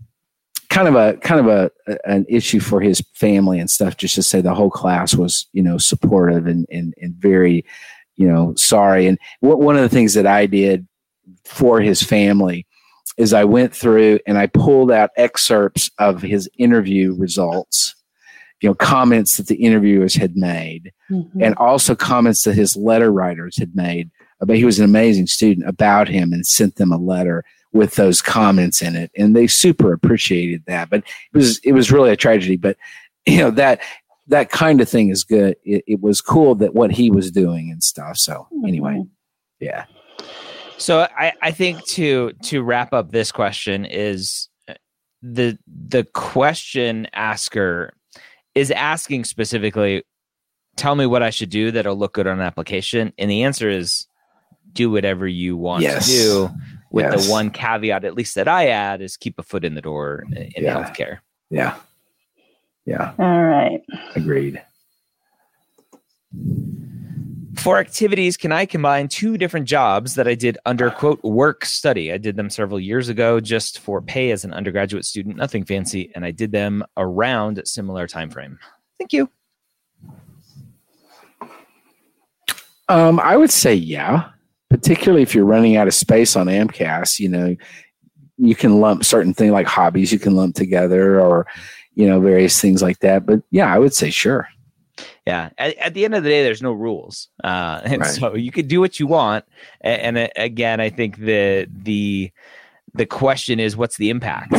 [0.70, 3.98] kind of a kind of a, an issue for his family and stuff.
[3.98, 7.66] Just to say the whole class was, you know, supportive and and, and very,
[8.16, 9.08] you know, sorry.
[9.08, 10.88] And one of the things that I did
[11.46, 12.66] for his family
[13.18, 17.96] is I went through and I pulled out excerpts of his interview results
[18.62, 21.44] you know comments that the interviewers had made mm-hmm.
[21.44, 25.68] and also comments that his letter writers had made But he was an amazing student
[25.68, 29.12] about him and sent them a letter with those comments in it.
[29.16, 30.90] And they super appreciated that.
[30.90, 32.58] But it was it was really a tragedy.
[32.58, 32.78] But
[33.26, 33.82] you know that
[34.28, 35.56] that kind of thing is good.
[35.64, 38.18] It, it was cool that what he was doing and stuff.
[38.18, 39.10] So anyway mm-hmm.
[39.60, 39.86] yeah.
[40.78, 44.76] So I, I think to to wrap up this question is uh,
[45.22, 47.94] the the question asker
[48.54, 50.04] is asking specifically,
[50.78, 53.14] tell me what I should do that'll look good on an application.
[53.18, 54.08] And the answer is
[54.74, 56.08] do whatever you want yes.
[56.08, 56.50] to do
[56.92, 57.26] with yes.
[57.26, 60.24] the one caveat, at least that I add, is keep a foot in the door
[60.32, 60.76] in yeah.
[60.76, 61.20] healthcare.
[61.50, 61.76] Yeah.
[62.86, 63.14] Yeah.
[63.20, 63.82] All right.
[64.16, 64.62] Agreed.
[67.58, 72.14] For activities, can I combine two different jobs that I did under quote work study?
[72.14, 76.12] I did them several years ago just for pay as an undergraduate student, nothing fancy,
[76.16, 78.60] and I did them around similar time frame.
[79.00, 79.30] Thank you.
[82.90, 84.30] Um, I would say yeah,
[84.70, 87.20] particularly if you're running out of space on AMCAS.
[87.20, 87.56] You know,
[88.38, 91.48] you can lump certain things like hobbies you can lump together, or
[91.96, 93.26] you know, various things like that.
[93.26, 94.48] But yeah, I would say sure
[95.26, 98.12] yeah at, at, the end of the day there's no rules uh, and right.
[98.12, 99.46] so you can do what you want
[99.82, 102.32] and, and, uh, again i think the the
[102.94, 104.54] the question is what's the impact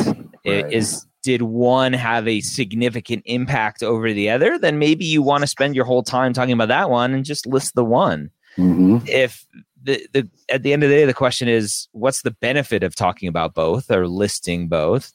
[0.46, 0.72] right.
[0.72, 5.46] is did one have a significant impact over the other then maybe you want to
[5.46, 8.98] spend your whole time talking about that one and just list the one mm-hmm.
[9.06, 9.46] if
[9.82, 12.94] the, the at the end of the day the question is what's the benefit of
[12.94, 15.12] talking about both or listing both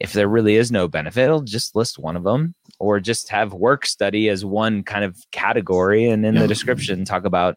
[0.00, 3.52] if there really is no benefit, it'll just list one of them or just have
[3.52, 6.08] work study as one kind of category.
[6.08, 6.42] And in yeah.
[6.42, 7.56] the description, talk about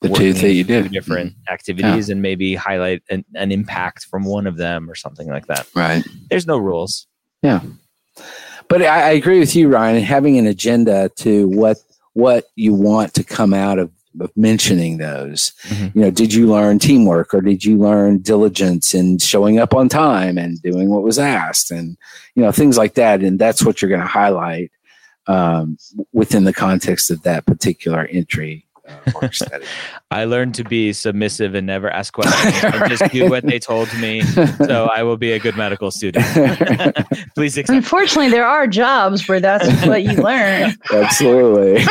[0.00, 1.52] the two that you did different mm-hmm.
[1.52, 2.12] activities yeah.
[2.12, 5.68] and maybe highlight an, an, impact from one of them or something like that.
[5.76, 6.02] Right.
[6.28, 7.06] There's no rules.
[7.42, 7.60] Yeah.
[8.68, 11.76] But I, I agree with you, Ryan, having an agenda to what,
[12.14, 15.52] what you want to come out of of mentioning those.
[15.64, 15.98] Mm-hmm.
[15.98, 19.88] You know, did you learn teamwork or did you learn diligence and showing up on
[19.88, 21.96] time and doing what was asked and
[22.34, 23.22] you know things like that.
[23.22, 24.70] And that's what you're going to highlight
[25.26, 25.76] um,
[26.12, 28.66] within the context of that particular entry.
[29.06, 29.28] Uh,
[30.10, 33.92] I learned to be submissive and never ask questions and just do what they told
[33.98, 34.22] me.
[34.22, 36.24] So I will be a good medical student.
[37.34, 37.76] Please accept.
[37.76, 40.74] Unfortunately, there are jobs where that's what you learn.
[40.92, 41.84] Absolutely.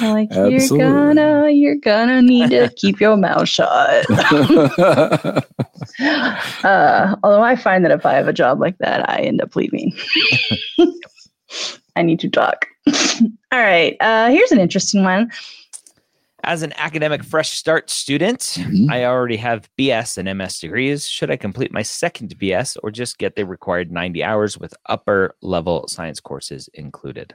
[0.00, 0.78] Like Absolutely.
[0.78, 4.06] you're gonna, you're gonna need to keep your mouth shut.
[6.64, 9.54] uh, although I find that if I have a job like that, I end up
[9.54, 9.92] leaving.
[11.94, 12.66] I need to talk.
[13.52, 13.96] All right.
[14.00, 15.30] Uh, here's an interesting one.
[16.46, 18.88] As an academic fresh start student, mm-hmm.
[18.88, 21.08] I already have BS and MS degrees.
[21.08, 25.34] Should I complete my second BS or just get the required 90 hours with upper
[25.42, 27.34] level science courses included?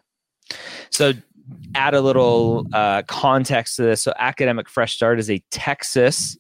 [0.91, 1.11] So,
[1.75, 4.01] add a little uh, context to this.
[4.01, 6.37] So, Academic Fresh Start is a Texas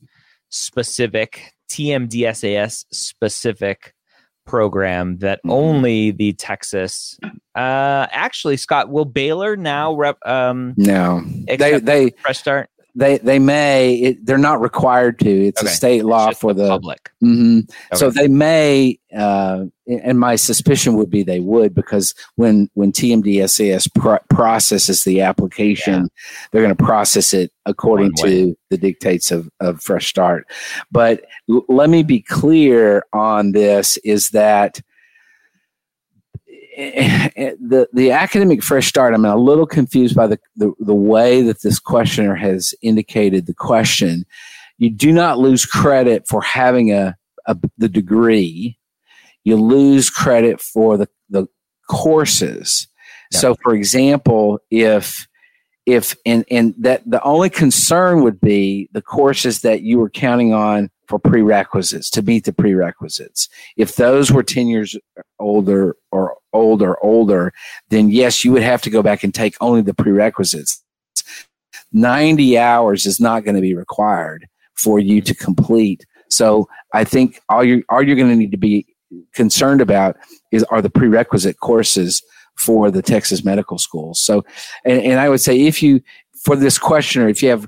[0.49, 3.93] specific, TMDSAS specific
[4.45, 5.51] program that mm-hmm.
[5.51, 7.19] only the Texas.
[7.55, 10.17] Uh, actually, Scott, will Baylor now rep?
[10.25, 12.69] Um, no, they they fresh start.
[12.93, 15.29] They they may it, they're not required to.
[15.29, 15.71] It's okay.
[15.71, 17.11] a state law for the public.
[17.23, 17.59] Mm-hmm.
[17.59, 17.95] Okay.
[17.95, 23.93] So they may, uh, and my suspicion would be they would because when when TMDSAS
[23.95, 26.07] pro- processes the application, yeah.
[26.51, 30.47] they're going to process it according to the dictates of of Fresh Start.
[30.91, 34.81] But l- let me be clear on this: is that
[37.59, 41.61] the the academic fresh start i'm a little confused by the, the, the way that
[41.61, 44.25] this questioner has indicated the question.
[44.79, 47.15] You do not lose credit for having a,
[47.45, 48.79] a the degree.
[49.43, 51.47] You lose credit for the the
[51.87, 52.87] courses.
[53.31, 53.39] Yeah.
[53.39, 55.27] so for example if
[55.85, 60.53] if and and that the only concern would be the courses that you were counting
[60.53, 63.49] on for prerequisites to meet the prerequisites.
[63.75, 64.95] If those were 10 years
[65.39, 67.51] older or older, older,
[67.89, 70.81] then yes, you would have to go back and take only the prerequisites.
[71.91, 76.05] 90 hours is not going to be required for you to complete.
[76.29, 78.85] So I think all you all you're going to need to be
[79.33, 80.15] concerned about
[80.53, 82.23] is are the prerequisite courses
[82.55, 84.21] for the Texas medical schools.
[84.21, 84.45] So,
[84.85, 85.99] and, and I would say if you
[86.45, 87.67] for this questioner, if you have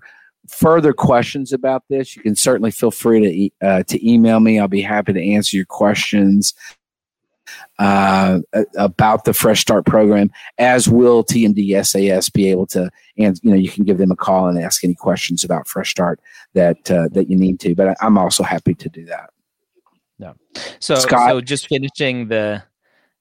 [0.50, 4.60] further questions about this, you can certainly feel free to uh, to email me.
[4.60, 6.54] I'll be happy to answer your questions
[7.80, 8.40] uh,
[8.78, 12.90] about the Fresh Start program, as will TMDSAS be able to.
[13.18, 15.92] And you know, you can give them a call and ask any questions about Fresh
[15.92, 16.20] Start
[16.54, 17.76] that uh, that you need to.
[17.76, 19.30] But I'm also happy to do that.
[20.20, 20.36] No,
[20.80, 22.64] so Scott, so just finishing the.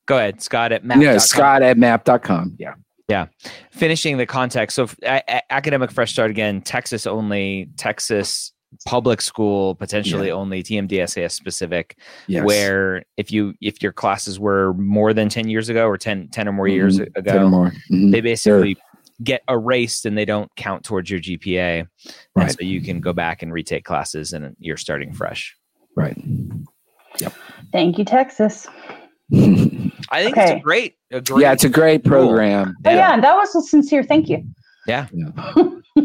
[0.07, 1.01] Go ahead, Scott at map.
[1.01, 2.57] Yeah, Scott at mappd.com.
[2.59, 2.75] Yeah.
[3.09, 3.27] Yeah.
[3.71, 4.77] Finishing the context.
[4.77, 8.53] So, a- academic fresh start again, Texas only, Texas
[8.87, 10.33] public school potentially yeah.
[10.35, 12.45] only TMDSAS specific yes.
[12.45, 16.49] where if you if your classes were more than 10 years ago or 10 10
[16.49, 16.75] or more mm-hmm.
[16.75, 17.67] years ago more.
[17.67, 18.11] Mm-hmm.
[18.11, 18.83] they basically They're,
[19.23, 21.87] get erased and they don't count towards your GPA
[22.35, 22.51] right.
[22.51, 25.55] so you can go back and retake classes and you're starting fresh
[25.97, 26.17] right
[27.21, 27.35] yep
[27.73, 28.67] thank you Texas
[30.12, 30.53] I think okay.
[30.53, 32.77] it's a great, a great, yeah, it's a great program.
[32.85, 33.14] Oh, yeah.
[33.14, 34.44] yeah, that was a sincere thank you.
[34.87, 35.07] Yeah.
[35.12, 35.31] yeah.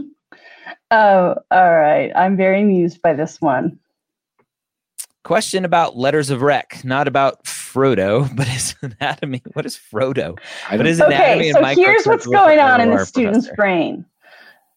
[0.91, 2.11] oh, all right.
[2.15, 3.77] I'm very amused by this one.
[5.25, 9.41] Question about letters of rec, not about Frodo, but his anatomy.
[9.53, 10.39] What is Frodo?
[10.71, 14.05] But is anatomy okay, so here's what's going on in the student's brain.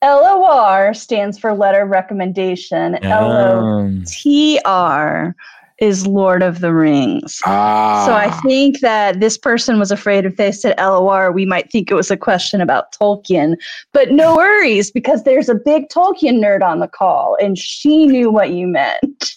[0.02, 2.96] LOR stands for letter of recommendation.
[3.04, 4.02] Um.
[4.02, 5.34] LOTR
[5.80, 7.40] is Lord of the Rings.
[7.46, 8.04] Ah.
[8.06, 11.90] So I think that this person was afraid if they said LOR, we might think
[11.90, 13.56] it was a question about Tolkien.
[13.92, 18.30] But no worries, because there's a big Tolkien nerd on the call, and she knew
[18.30, 19.32] what you meant.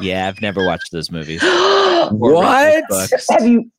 [0.00, 1.42] Yeah, I've never watched those movies.
[2.10, 2.84] what?
[3.30, 3.70] Have you?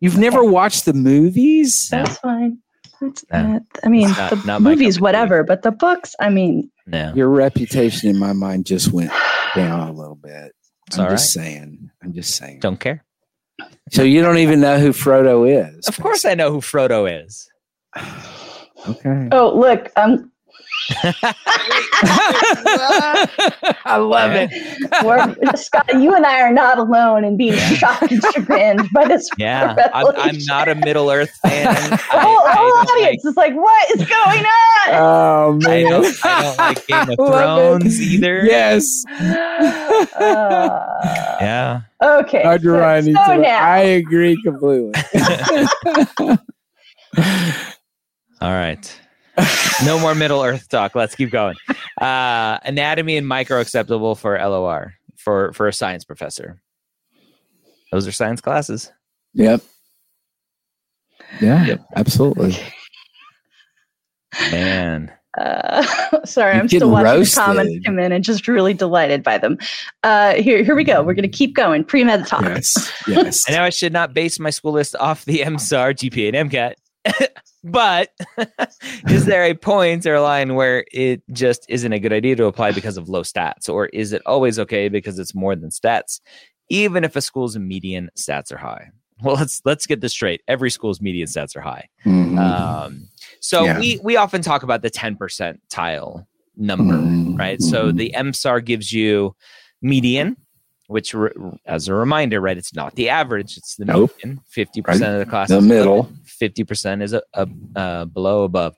[0.00, 1.88] You've never watched the movies?
[1.90, 2.58] That's fine.
[3.00, 6.70] That's not, I mean, not, the not movies, whatever, but the books, I mean.
[6.86, 7.12] No.
[7.14, 9.10] Your reputation in my mind just went
[9.54, 10.52] down a little bit.
[10.98, 11.44] I'm just right.
[11.44, 11.90] saying.
[12.02, 12.60] I'm just saying.
[12.60, 13.04] Don't care.
[13.90, 15.86] So you don't even know who Frodo is?
[15.86, 17.50] Of course, I know who Frodo is.
[18.88, 19.28] okay.
[19.32, 20.31] Oh, look, I'm
[23.84, 24.50] I love it.
[25.04, 29.28] We're, Scott, you and I are not alone in being shocked and chagrined by this.
[29.38, 31.74] Yeah, I'm, I'm, not a Middle Earth fan.
[31.90, 36.24] the whole, whole audience like, is like, "What is going on?" Oh man, I don't,
[36.24, 38.44] I don't like Game of Thrones either.
[38.44, 39.04] Yes.
[39.10, 40.06] Uh,
[41.40, 41.80] yeah.
[42.02, 42.42] Okay.
[42.42, 42.62] Dr.
[42.62, 43.64] So, Ryan, so now.
[43.64, 44.92] I agree completely.
[48.40, 49.01] All right
[49.84, 50.94] no more Middle Earth talk.
[50.94, 51.56] Let's keep going.
[52.00, 56.60] Uh, anatomy and micro acceptable for LOR for for a science professor.
[57.90, 58.90] Those are science classes.
[59.34, 59.62] Yep.
[61.40, 61.66] Yeah.
[61.66, 61.84] Yep.
[61.96, 62.56] Absolutely.
[64.50, 65.12] Man.
[65.38, 65.82] Uh,
[66.24, 67.38] sorry, You're I'm still watching roasted.
[67.38, 69.58] the comments come in and just really delighted by them.
[70.02, 71.02] Uh, here, here we go.
[71.02, 71.84] We're going to keep going.
[71.84, 72.42] Pre-med talk.
[72.42, 73.44] Yes, yes.
[73.48, 76.74] I know I should not base my school list off the MSAR, GPA, and MCAT.
[77.64, 78.10] But
[79.08, 82.46] is there a point or a line where it just isn't a good idea to
[82.46, 83.68] apply because of low stats?
[83.68, 86.20] Or is it always okay because it's more than stats,
[86.68, 88.90] even if a school's median stats are high?
[89.22, 90.42] Well, let's let's get this straight.
[90.48, 91.88] Every school's median stats are high.
[92.04, 92.38] Mm-hmm.
[92.38, 93.08] Um,
[93.40, 93.78] so yeah.
[93.78, 97.36] we we often talk about the ten percent tile number, mm-hmm.
[97.36, 97.60] right?
[97.62, 97.96] So mm-hmm.
[97.96, 99.36] the MSAR gives you
[99.80, 100.36] median,
[100.92, 101.32] which, re-
[101.66, 104.12] as a reminder, right, it's not the average; it's the nope.
[104.22, 104.40] median.
[104.48, 105.12] Fifty percent right.
[105.14, 106.10] of the class, the middle.
[106.24, 108.76] Fifty percent is a, a uh, below above.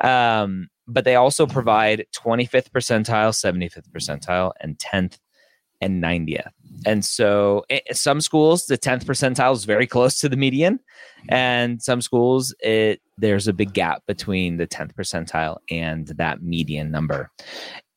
[0.00, 5.18] Um, but they also provide 25th percentile, 75th percentile, and 10th
[5.80, 6.50] and 90th.
[6.84, 10.80] And so it, eh, some schools, the 10th percentile is very close to the median.
[11.28, 16.90] And some schools, it there's a big gap between the 10th percentile and that median
[16.90, 17.30] number.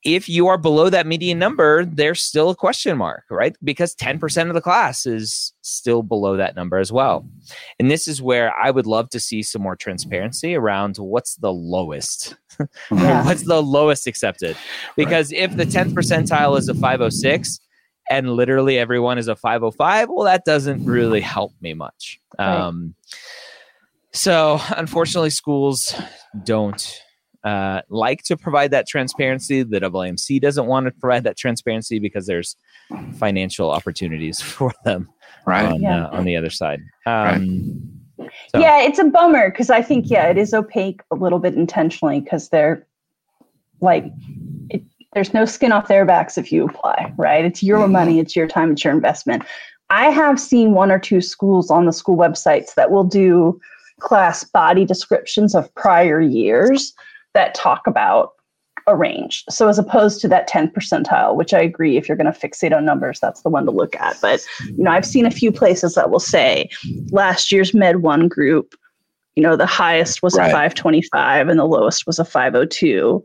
[0.04, 3.56] If you are below that median number, there's still a question mark, right?
[3.64, 7.26] Because 10% of the class is still below that number as well.
[7.80, 11.54] And this is where I would love to see some more transparency around what's the
[11.54, 12.36] lowest.
[12.92, 13.26] Yeah.
[13.26, 14.56] what's the lowest accepted?
[14.96, 15.42] Because right.
[15.42, 17.60] if the 10th percentile is a 506,
[18.10, 22.46] and literally everyone is a 505 well that doesn't really help me much right.
[22.46, 22.96] um,
[24.12, 25.96] so unfortunately schools
[26.44, 27.03] don't
[27.44, 32.26] uh, like to provide that transparency the AAMC doesn't want to provide that transparency because
[32.26, 32.56] there's
[33.16, 35.10] financial opportunities for them
[35.46, 36.06] right on, yeah.
[36.06, 37.82] uh, on the other side um,
[38.18, 38.32] right.
[38.50, 38.60] so.
[38.60, 42.22] yeah it's a bummer because i think yeah it is opaque a little bit intentionally
[42.22, 42.88] because they're
[43.82, 44.06] like
[45.14, 47.46] there's no skin off their backs if you apply, right?
[47.46, 47.92] It's your mm-hmm.
[47.92, 49.44] money, it's your time, it's your investment.
[49.90, 53.60] I have seen one or two schools on the school websites that will do
[54.00, 56.94] class body descriptions of prior years
[57.34, 58.34] that talk about
[58.88, 59.44] a range.
[59.50, 62.76] So as opposed to that 10th percentile, which I agree if you're going to fixate
[62.76, 64.18] on numbers, that's the one to look at.
[64.22, 66.70] But you know, I've seen a few places that will say
[67.12, 68.76] last year's Med 1 group,
[69.36, 70.50] you know, the highest was right.
[70.50, 73.24] a 525 and the lowest was a 502.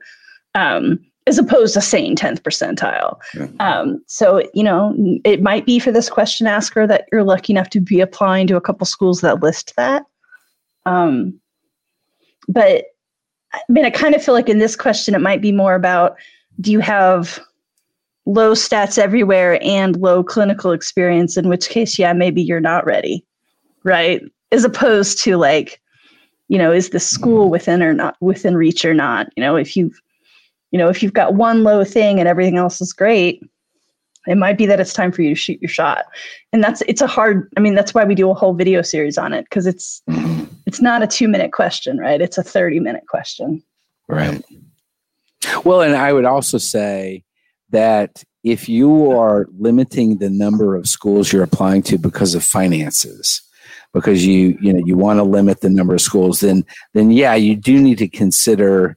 [0.54, 3.18] Um, as opposed to saying 10th percentile.
[3.34, 3.48] Yeah.
[3.60, 4.94] Um, so, you know,
[5.24, 8.56] it might be for this question asker that you're lucky enough to be applying to
[8.56, 10.06] a couple schools that list that.
[10.86, 11.38] Um,
[12.48, 12.86] but
[13.68, 16.16] I mean, I kind of feel like in this question, it might be more about
[16.60, 17.38] do you have
[18.26, 23.24] low stats everywhere and low clinical experience, in which case, yeah, maybe you're not ready,
[23.84, 24.22] right?
[24.52, 25.80] As opposed to like,
[26.48, 27.52] you know, is the school mm-hmm.
[27.52, 29.28] within or not within reach or not?
[29.36, 30.00] You know, if you've
[30.70, 33.42] you know, if you've got one low thing and everything else is great,
[34.30, 36.06] it might be that it's time for you to shoot your shot.
[36.52, 39.18] And that's it's a hard I mean that's why we do a whole video series
[39.18, 40.44] on it because it's mm-hmm.
[40.66, 42.20] it's not a 2 minute question, right?
[42.20, 43.62] It's a 30 minute question.
[44.08, 44.42] Right.
[45.64, 47.24] Well, and I would also say
[47.70, 53.42] that if you are limiting the number of schools you're applying to because of finances,
[53.92, 56.64] because you you know you want to limit the number of schools, then
[56.94, 58.96] then yeah, you do need to consider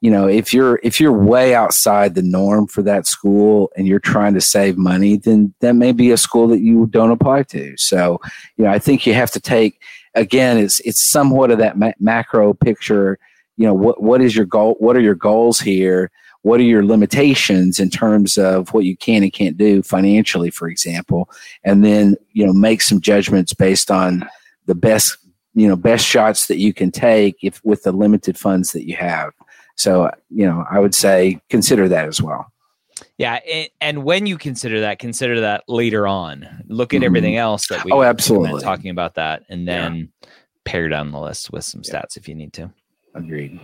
[0.00, 3.98] you know if you're if you're way outside the norm for that school and you're
[3.98, 7.76] trying to save money then that may be a school that you don't apply to.
[7.76, 8.20] So
[8.56, 9.80] you know i think you have to take
[10.14, 13.18] again it's it's somewhat of that ma- macro picture.
[13.56, 16.10] You know what what is your goal what are your goals here?
[16.42, 20.68] What are your limitations in terms of what you can and can't do financially for
[20.68, 21.28] example?
[21.62, 24.26] And then you know make some judgments based on
[24.64, 25.18] the best
[25.54, 28.96] you know best shots that you can take if with the limited funds that you
[28.96, 29.34] have
[29.80, 32.52] so, you know, I would say consider that as well.
[33.16, 33.38] Yeah,
[33.80, 36.46] and when you consider that, consider that later on.
[36.68, 37.04] Look at mm-hmm.
[37.06, 40.28] everything else that we oh absolutely talking about that, and then yeah.
[40.66, 42.16] pare down the list with some stats yeah.
[42.16, 42.70] if you need to.
[43.14, 43.58] Agreed.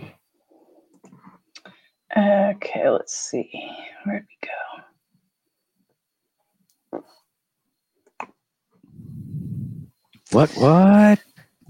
[2.17, 3.51] Okay, let's see.
[4.05, 4.37] Where'd we
[6.91, 7.03] go?
[10.31, 10.49] What?
[10.57, 11.19] What?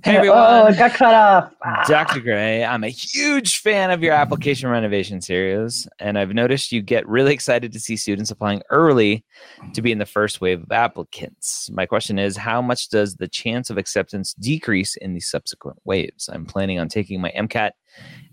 [0.08, 0.38] Hey everyone.
[0.40, 1.54] Oh, it got cut off.
[1.66, 1.84] Ah.
[1.86, 2.22] Dr.
[2.22, 7.06] Gray, I'm a huge fan of your application renovation series, and I've noticed you get
[7.10, 9.26] really excited to see students applying early
[9.74, 11.70] to be in the first wave of applicants.
[11.74, 16.30] My question is how much does the chance of acceptance decrease in the subsequent waves?
[16.32, 17.72] I'm planning on taking my MCAT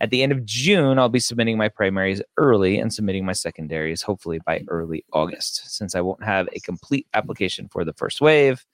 [0.01, 1.01] at the end of June.
[1.01, 5.77] I'll be submitting my primaries early and submitting my secondaries hopefully by early August.
[5.77, 8.64] Since I won't have a complete application for the first wave,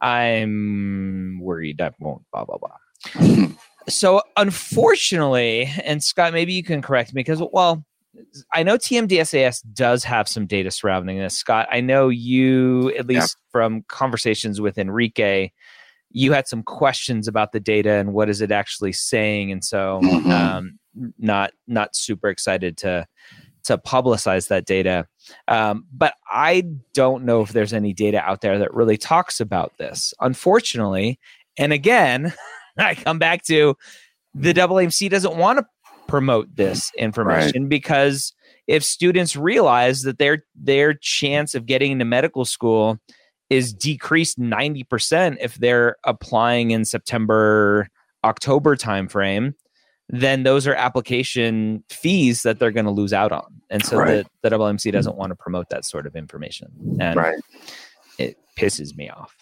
[0.00, 3.48] I'm worried I won't, blah, blah, blah.
[3.88, 7.84] so, unfortunately, and Scott, maybe you can correct me because, well,
[8.52, 11.36] I know TMDSAS does have some data surrounding this.
[11.36, 13.50] Scott, I know you, at least yeah.
[13.52, 15.50] from conversations with Enrique,
[16.10, 20.00] you had some questions about the data and what is it actually saying, and so
[20.02, 20.30] mm-hmm.
[20.30, 20.78] um,
[21.18, 23.06] not not super excited to
[23.64, 25.06] to publicize that data.
[25.48, 29.72] Um, but I don't know if there's any data out there that really talks about
[29.78, 31.18] this, unfortunately.
[31.56, 32.32] And again,
[32.78, 33.76] I come back to
[34.34, 35.66] the AAMC doesn't want to
[36.06, 37.68] promote this information right.
[37.68, 38.32] because
[38.66, 42.98] if students realize that their their chance of getting into medical school
[43.48, 47.88] is decreased 90% if they're applying in September
[48.24, 49.54] October timeframe
[50.12, 53.60] then those are application fees that they're going to lose out on.
[53.70, 54.26] And so right.
[54.42, 56.98] the, the AAMC doesn't want to promote that sort of information.
[57.00, 57.38] And right.
[58.18, 59.34] it pisses me off.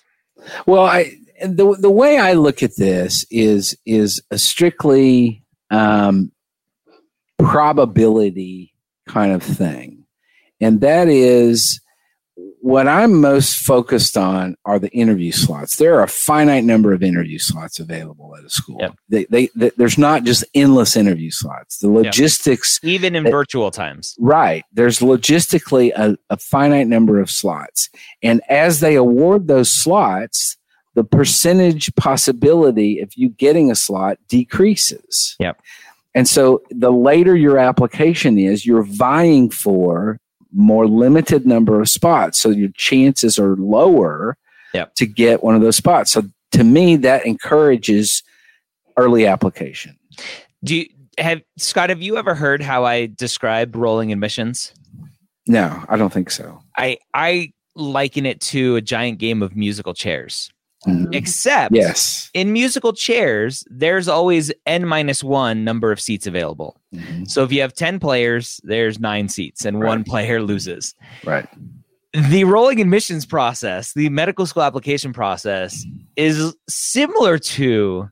[0.66, 6.32] Well, I the the way I look at this is is a strictly um,
[7.38, 8.72] probability
[9.06, 10.04] kind of thing,
[10.60, 11.80] and that is
[12.60, 15.76] what I'm most focused on are the interview slots.
[15.76, 18.78] There are a finite number of interview slots available at a school.
[18.80, 18.94] Yep.
[19.08, 21.78] They, they, they, there's not just endless interview slots.
[21.78, 22.90] The logistics, yep.
[22.90, 24.64] even in that, virtual times, right?
[24.72, 27.90] There's logistically a, a finite number of slots,
[28.22, 30.56] and as they award those slots,
[30.94, 35.36] the percentage possibility of you getting a slot decreases.
[35.38, 35.60] Yep.
[36.14, 40.18] And so the later your application is, you're vying for
[40.52, 42.38] more limited number of spots.
[42.38, 44.36] So your chances are lower
[44.72, 44.94] yep.
[44.94, 46.12] to get one of those spots.
[46.12, 46.22] So
[46.52, 48.22] to me, that encourages
[48.96, 49.96] early application.
[50.64, 50.86] Do you
[51.18, 54.72] have Scott, have you ever heard how I describe rolling admissions?
[55.46, 56.62] No, I don't think so.
[56.76, 60.50] I I liken it to a giant game of musical chairs.
[60.86, 61.12] Mm-hmm.
[61.12, 62.30] Except yes.
[62.34, 66.80] in musical chairs, there's always n minus one number of seats available.
[66.94, 67.24] Mm-hmm.
[67.24, 69.88] So if you have 10 players, there's nine seats and right.
[69.88, 70.94] one player loses.
[71.24, 71.48] Right.
[72.14, 75.84] The rolling admissions process, the medical school application process,
[76.16, 78.08] is similar to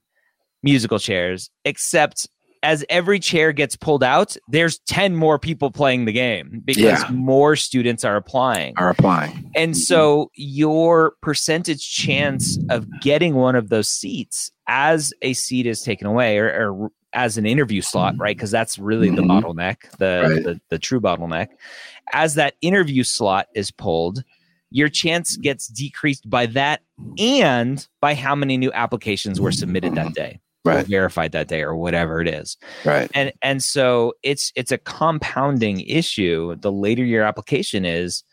[0.62, 2.28] musical chairs, except
[2.66, 7.08] as every chair gets pulled out, there's 10 more people playing the game because yeah.
[7.12, 8.74] more students are applying.
[8.76, 9.48] Are applying.
[9.54, 9.78] And mm-hmm.
[9.78, 16.08] so your percentage chance of getting one of those seats as a seat is taken
[16.08, 18.22] away or, or as an interview slot, mm-hmm.
[18.22, 18.36] right?
[18.36, 19.28] Because that's really mm-hmm.
[19.28, 20.42] the bottleneck, the, right.
[20.42, 21.50] the the true bottleneck.
[22.12, 24.24] As that interview slot is pulled,
[24.70, 26.82] your chance gets decreased by that
[27.16, 30.86] and by how many new applications were submitted that day right.
[30.86, 35.80] verified that day or whatever it is right and and so it's it's a compounding
[35.80, 38.24] issue the later your application is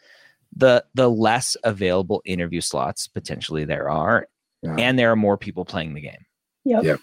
[0.56, 4.28] the the less available interview slots potentially there are
[4.62, 4.76] yeah.
[4.78, 6.26] and there are more people playing the game
[6.66, 6.84] yep.
[6.84, 7.00] yep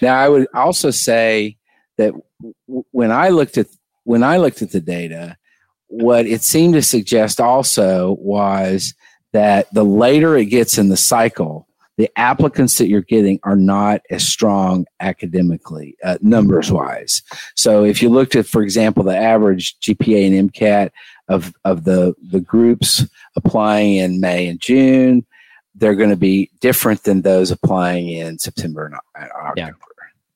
[0.00, 1.56] now i would also say
[1.98, 3.66] that w- when i looked at
[4.04, 5.36] when i looked at the data
[5.86, 8.94] what it seemed to suggest also was
[9.32, 11.66] that the later it gets in the cycle
[12.00, 17.22] the applicants that you're getting are not as strong academically, uh, numbers wise.
[17.56, 20.92] So if you looked at, for example, the average GPA and MCAT
[21.28, 23.04] of, of the, the groups
[23.36, 25.26] applying in May and June,
[25.74, 29.54] they're going to be different than those applying in September and October.
[29.58, 29.70] Yeah.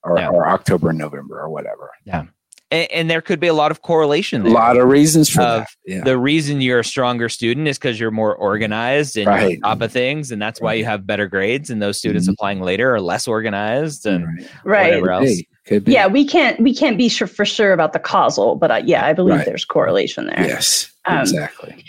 [0.03, 0.29] Or, yeah.
[0.29, 1.93] or October and November or whatever.
[2.05, 2.27] Yeah
[2.75, 4.53] and, and, there could be a lot of correlation there.
[4.53, 5.69] A lot of reasons for of that.
[5.87, 6.05] Yeah.
[6.05, 9.59] The reason you're a stronger student is because you're more organized and right.
[9.63, 10.67] on top of things, and that's right.
[10.67, 11.71] why you have better grades.
[11.71, 12.35] And those students mm-hmm.
[12.35, 14.27] applying later are less organized and
[14.65, 14.87] right.
[14.87, 15.41] whatever else.
[15.67, 15.93] Could be.
[15.93, 19.07] Yeah, we can't we can't be sure for sure about the causal, but uh, yeah,
[19.07, 19.47] I believe right.
[19.47, 20.47] there's correlation there.
[20.47, 21.85] Yes, um, exactly.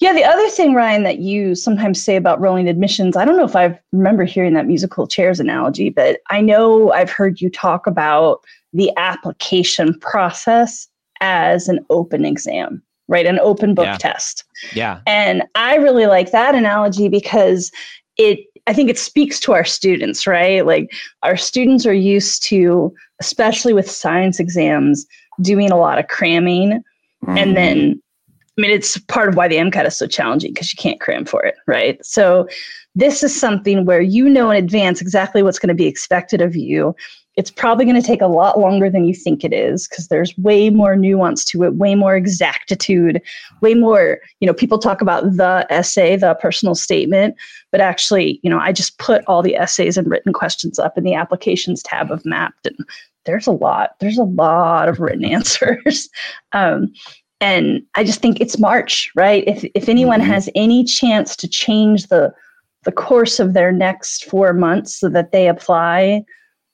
[0.00, 3.44] Yeah, the other thing, Ryan, that you sometimes say about rolling admissions, I don't know
[3.44, 7.88] if I remember hearing that musical chairs analogy, but I know I've heard you talk
[7.88, 10.88] about the application process
[11.20, 13.26] as an open exam, right?
[13.26, 13.96] An open book yeah.
[13.96, 14.44] test.
[14.72, 15.00] Yeah.
[15.06, 17.72] And I really like that analogy because
[18.16, 20.66] it I think it speaks to our students, right?
[20.66, 20.92] Like
[21.22, 25.06] our students are used to, especially with science exams,
[25.40, 26.82] doing a lot of cramming.
[27.24, 27.38] Mm-hmm.
[27.38, 30.76] And then, I mean, it's part of why the MCAT is so challenging because you
[30.76, 32.04] can't cram for it, right?
[32.04, 32.46] So,
[32.94, 36.56] this is something where you know in advance exactly what's going to be expected of
[36.56, 36.94] you
[37.38, 40.36] it's probably going to take a lot longer than you think it is because there's
[40.38, 43.22] way more nuance to it, way more exactitude,
[43.60, 47.36] way more, you know, people talk about the essay, the personal statement,
[47.70, 51.04] but actually, you know, I just put all the essays and written questions up in
[51.04, 52.84] the applications tab of Mappd and
[53.24, 56.08] there's a lot, there's a lot of written answers.
[56.50, 56.92] Um,
[57.40, 59.44] and I just think it's March, right?
[59.46, 60.30] If if anyone mm-hmm.
[60.30, 62.34] has any chance to change the
[62.82, 66.24] the course of their next four months so that they apply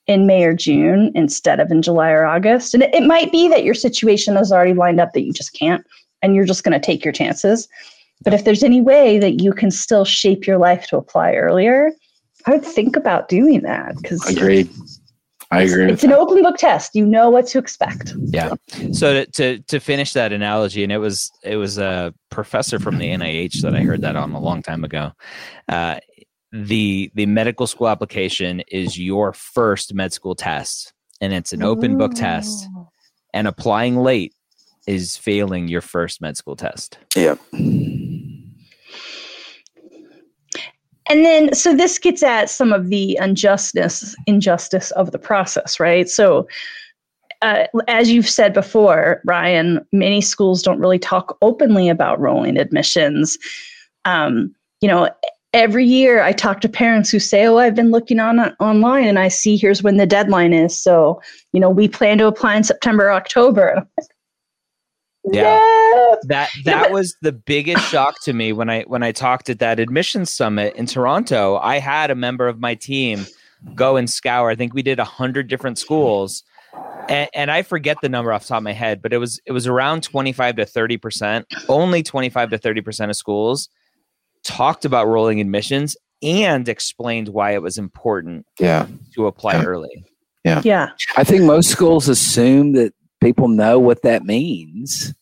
[0.07, 2.73] in May or June instead of in July or August.
[2.73, 5.53] And it, it might be that your situation is already lined up that you just
[5.53, 5.85] can't,
[6.21, 7.67] and you're just going to take your chances.
[8.23, 11.91] But if there's any way that you can still shape your life to apply earlier,
[12.45, 13.95] I would think about doing that.
[13.97, 14.69] Because agreed.
[15.51, 15.91] I agree.
[15.91, 16.19] It's, an that.
[16.19, 16.95] open book test.
[16.95, 18.13] You know what to expect.
[18.17, 18.53] Yeah.
[18.91, 22.97] So to, to to finish that analogy, and it was it was a professor from
[22.97, 25.11] the NIH that I heard that on a long time ago.
[25.69, 25.99] Uh,
[26.63, 31.97] the the medical school application is your first med school test and it's an open
[31.97, 32.67] book test
[33.33, 34.33] and applying late
[34.87, 36.97] is failing your first med school test.
[37.15, 37.39] Yep.
[41.07, 46.07] And then so this gets at some of the unjustness injustice of the process right?
[46.07, 46.47] So
[47.41, 53.37] uh, as you've said before, Ryan, many schools don't really talk openly about rolling admissions.
[54.05, 55.09] Um, you know,
[55.55, 59.17] every year I talk to parents who say, "Oh, I've been looking on online and
[59.17, 61.21] I see here's when the deadline is." So,
[61.53, 63.87] you know, we plan to apply in September, October.
[65.23, 66.15] Yeah.
[66.23, 69.79] That that was the biggest shock to me when I when I talked at that
[69.79, 71.57] admissions summit in Toronto.
[71.57, 73.25] I had a member of my team
[73.73, 74.49] go and scour.
[74.49, 76.43] I think we did a hundred different schools.
[77.07, 79.39] And, and, I forget the number off the top of my head, but it was
[79.45, 81.45] it was around 25 to 30 percent.
[81.69, 83.69] Only 25 to 30 percent of schools
[84.45, 88.87] talked about rolling admissions and explained why it was important yeah.
[89.13, 89.63] to apply yeah.
[89.63, 90.05] early.
[90.45, 90.61] Yeah.
[90.63, 90.89] Yeah.
[91.17, 95.13] I think most schools assume that people know what that means.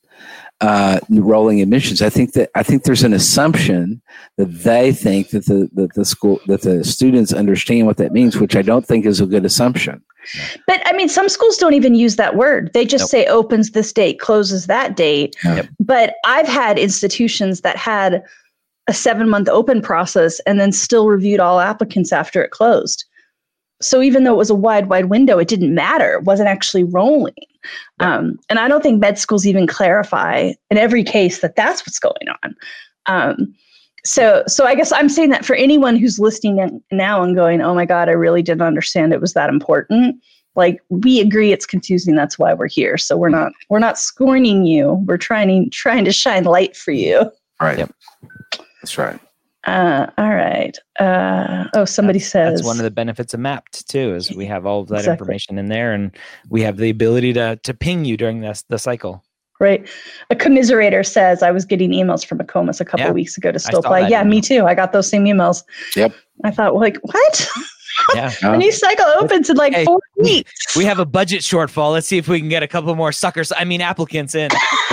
[0.62, 2.02] Uh, rolling admissions.
[2.02, 4.02] I think that I think there's an assumption
[4.38, 8.40] that they think that the that the school that the students understand what that means,
[8.40, 10.02] which I don't think is a good assumption.
[10.66, 12.72] But I mean, some schools don't even use that word.
[12.74, 13.10] They just nope.
[13.10, 15.36] say opens this date, closes that date.
[15.44, 15.68] Yep.
[15.82, 18.24] But I've had institutions that had
[18.88, 23.06] a seven month open process and then still reviewed all applicants after it closed.
[23.82, 26.14] So even though it was a wide, wide window, it didn't matter.
[26.14, 27.34] It wasn't actually rolling.
[28.00, 28.16] Yeah.
[28.18, 32.00] Um, and I don't think med schools even clarify in every case that that's what's
[32.00, 32.56] going on.
[33.06, 33.54] Um,
[34.06, 37.74] so, so I guess I'm saying that for anyone who's listening now and going, "Oh
[37.74, 40.22] my God, I really didn't understand it was that important."
[40.56, 42.16] Like we agree, it's confusing.
[42.16, 42.98] That's why we're here.
[42.98, 45.02] So we're not we're not scorning you.
[45.06, 47.32] We're trying to trying to shine light for you.
[47.62, 47.80] Right.
[47.80, 47.96] Yep.
[48.84, 49.20] That's right.
[49.66, 50.78] Uh, all right.
[51.00, 54.46] Uh, oh, somebody that's, says that's one of the benefits of Mappd too, is we
[54.46, 55.14] have all of that exactly.
[55.14, 56.12] information in there, and
[56.50, 59.24] we have the ability to to ping you during this the cycle.
[59.62, 59.88] Right.
[60.30, 63.12] A commiserator says I was getting emails from AACOMAS a couple yeah.
[63.14, 64.02] weeks ago to still play.
[64.10, 64.32] Yeah, email.
[64.32, 64.66] me too.
[64.66, 65.64] I got those same emails.
[65.96, 66.14] Yep.
[66.44, 67.48] I thought, like, what?
[68.16, 68.30] Yeah.
[68.42, 70.76] the new cycle opens in like hey, four weeks.
[70.76, 71.92] We have a budget shortfall.
[71.94, 73.52] Let's see if we can get a couple more suckers.
[73.56, 74.50] I mean, applicants in.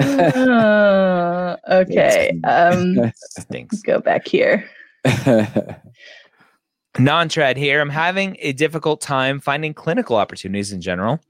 [0.00, 2.40] uh, okay.
[2.44, 3.82] Um, Stinks.
[3.82, 4.68] Go back here.
[6.98, 7.80] Non-trad here.
[7.80, 11.20] I'm having a difficult time finding clinical opportunities in general,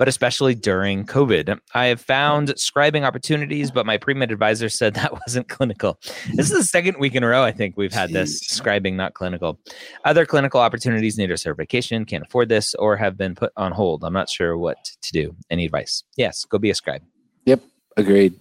[0.00, 1.60] but especially during COVID.
[1.74, 2.54] I have found mm.
[2.54, 6.00] scribing opportunities, but my pre-med advisor said that wasn't clinical.
[6.32, 9.12] This is the second week in a row I think we've had this scribing not
[9.12, 9.60] clinical.
[10.06, 14.02] Other clinical opportunities need a certification, can't afford this, or have been put on hold.
[14.02, 15.36] I'm not sure what to do.
[15.50, 16.02] Any advice?
[16.16, 17.02] Yes, go be a scribe.
[17.44, 17.60] Yep,
[17.98, 18.32] agreed.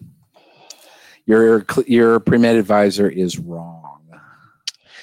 [1.25, 3.99] Your your pre-med advisor is wrong.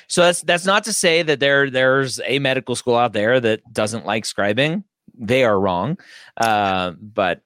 [0.09, 3.61] So that's that's not to say that there there's a medical school out there that
[3.75, 4.85] doesn't like scribing.
[5.19, 5.99] They are wrong,
[6.37, 7.41] uh, but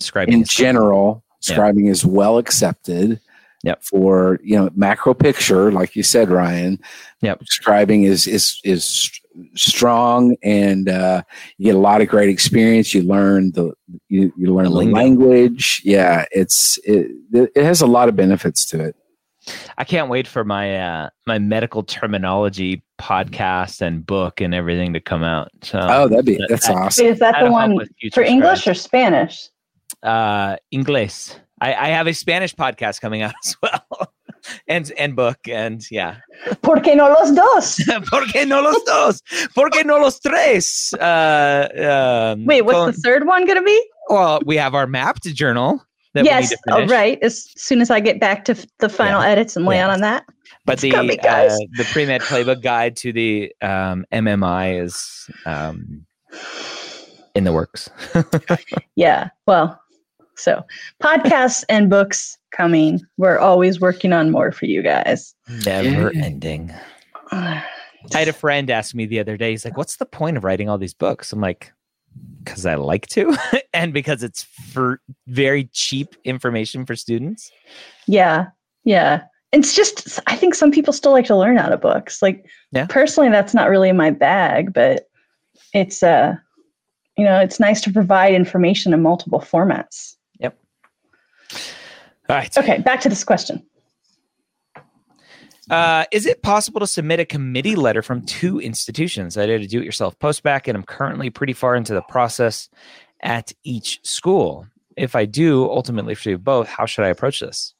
[0.00, 1.92] scribing in general, scribing yeah.
[1.92, 3.20] is well accepted.
[3.62, 3.82] Yep.
[3.82, 6.78] For you know macro picture, like you said, Ryan.
[7.22, 7.44] Yep.
[7.44, 9.10] Scribing is is is
[9.54, 11.22] strong, and uh,
[11.56, 12.92] you get a lot of great experience.
[12.92, 13.72] You learn the
[14.08, 15.80] you, you learn the, the language.
[15.82, 18.96] Yeah, it's it, it has a lot of benefits to it.
[19.78, 25.00] I can't wait for my uh, my medical terminology podcast and book and everything to
[25.00, 25.50] come out.
[25.62, 27.06] So oh, that'd be that's that, awesome.
[27.06, 27.78] Is that the one
[28.12, 29.48] for English or Spanish?
[30.02, 31.30] Uh, English.
[31.60, 34.12] I, I have a Spanish podcast coming out as well.
[34.68, 36.16] and and book and yeah.
[36.62, 37.80] ¿Por qué no los dos?
[38.10, 39.22] ¿Por qué no los dos?
[39.54, 40.92] ¿Por qué no los tres?
[41.00, 41.68] Uh,
[42.34, 43.88] um, Wait, what's con- the third one going to be?
[44.08, 45.82] Well, we have our Mappd journal
[46.14, 47.18] yes, oh, right.
[47.22, 49.28] As soon as I get back to the final yeah.
[49.28, 49.88] edits and lay yeah.
[49.88, 50.24] on that.
[50.66, 56.06] But the coming, uh, the pre med playbook guide to the um, MMI is um,
[57.34, 57.90] in the works.
[58.96, 59.28] yeah.
[59.46, 59.78] Well,
[60.36, 60.64] so
[61.02, 63.00] podcasts and books coming.
[63.18, 65.34] We're always working on more for you guys.
[65.66, 66.72] Never ending.
[67.32, 67.62] I
[68.12, 69.50] had a friend ask me the other day.
[69.50, 71.72] He's like, "What's the point of writing all these books?" I'm like,
[72.42, 73.36] because I like to
[73.74, 77.50] and because it's for very cheap information for students.
[78.06, 78.48] Yeah.
[78.84, 79.22] Yeah.
[79.52, 82.20] It's just I think some people still like to learn out of books.
[82.20, 82.86] Like yeah.
[82.88, 85.08] personally that's not really my bag, but
[85.72, 86.34] it's uh
[87.16, 90.16] you know, it's nice to provide information in multiple formats.
[90.40, 90.58] Yep.
[92.28, 92.58] All right.
[92.58, 93.64] Okay, back to this question.
[95.70, 99.36] Uh, is it possible to submit a committee letter from two institutions?
[99.36, 102.68] I did a do it yourself postbac, and I'm currently pretty far into the process
[103.22, 104.66] at each school.
[104.96, 107.74] If I do ultimately do both, how should I approach this?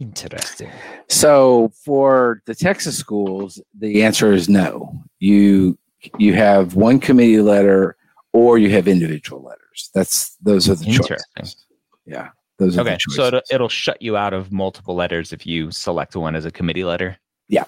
[0.00, 0.70] Interesting.
[1.08, 5.00] So for the Texas schools, the answer is no.
[5.20, 5.78] You
[6.18, 7.96] you have one committee letter
[8.32, 9.90] or you have individual letters.
[9.94, 11.66] That's those are the choices.
[12.04, 12.30] Yeah.
[12.62, 16.36] Those okay, so it'll, it'll shut you out of multiple letters if you select one
[16.36, 17.18] as a committee letter.
[17.48, 17.64] Yeah.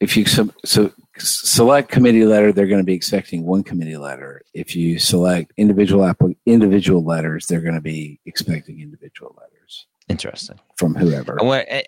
[0.00, 4.40] if you so, so select committee letter, they're going to be expecting one committee letter.
[4.54, 9.86] If you select individual app, individual letters, they're going to be expecting individual letters.
[10.08, 10.58] Interesting.
[10.76, 11.38] From whoever.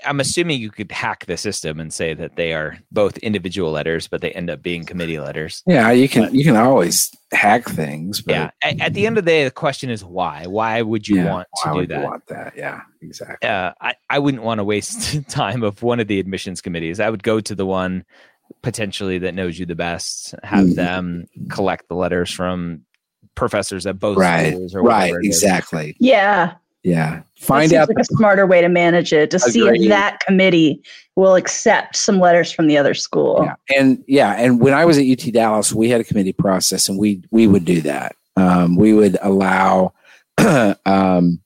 [0.05, 4.09] I'm assuming you could hack the system and say that they are both individual letters,
[4.09, 5.63] but they end up being committee letters.
[5.67, 8.21] Yeah, you can you can always hack things.
[8.21, 8.51] But yeah.
[8.63, 10.47] At, the end of the day, the question is why?
[10.47, 12.05] Why would you yeah, want to do that?
[12.05, 12.55] want that?
[12.57, 13.49] Yeah, exactly.
[13.49, 17.01] Uh, I, I wouldn't want to waste time of one of the admissions committees.
[17.01, 18.05] I would go to the one
[18.63, 20.75] potentially that knows you the best, have mm-hmm.
[20.75, 22.85] them collect the letters from
[23.35, 24.53] professors at both right.
[24.53, 27.23] schools or right exactly yeah yeah.
[27.37, 29.53] Find out like a smarter way to manage it to Agreed.
[29.53, 30.83] see if that committee
[31.17, 33.43] will accept some letters from the other school.
[33.45, 33.79] Yeah.
[33.79, 36.99] and yeah and when i was at ut dallas we had a committee process and
[36.99, 38.17] we we would do that.
[38.37, 39.93] Um, we would allow
[40.87, 41.41] um,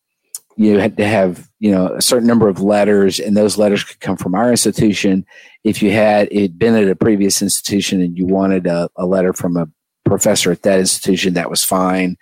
[0.56, 4.00] you had to have you know a certain number of letters and those letters could
[4.00, 5.26] come from our institution.
[5.64, 9.32] If you had it been at a previous institution and you wanted a, a letter
[9.32, 9.68] from a
[10.04, 12.16] professor at that institution that was fine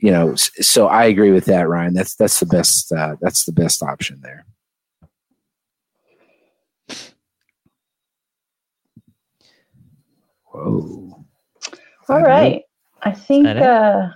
[0.00, 3.52] you know so i agree with that ryan that's that's the best uh, that's the
[3.52, 4.44] best option there
[10.46, 11.24] whoa
[12.08, 12.62] all right
[13.02, 14.08] i think uh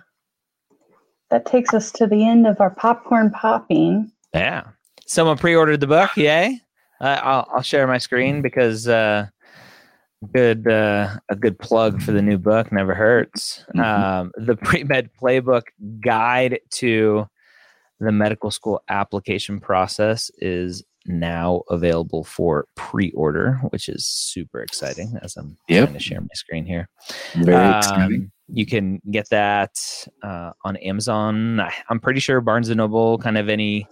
[1.35, 4.13] that takes us to the end of our popcorn popping.
[4.33, 4.69] Yeah.
[5.07, 6.17] Someone pre-ordered the book.
[6.17, 6.61] Yay.
[7.01, 9.27] Uh, I'll, I'll share my screen because uh,
[10.33, 13.65] good uh, a good plug for the new book never hurts.
[13.75, 13.81] Mm-hmm.
[13.81, 15.63] Um, the pre-med playbook
[16.01, 17.27] guide to
[18.01, 25.19] the medical school application process is now available for pre-order, which is super exciting.
[25.23, 25.85] As I'm yep.
[25.85, 26.89] trying to share my screen here,
[27.37, 28.33] very um, exciting.
[28.49, 29.73] You can get that
[30.23, 31.63] uh, on Amazon.
[31.89, 33.87] I'm pretty sure Barnes and Noble, kind of any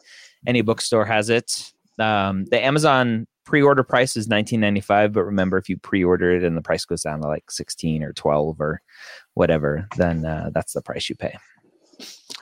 [0.46, 1.72] any bookstore has it.
[1.98, 6.62] Um, the Amazon pre-order price is 19.95, but remember if you pre-order it and the
[6.62, 8.82] price goes down to like 16 or 12 or
[9.34, 11.36] whatever, then uh, that's the price you pay.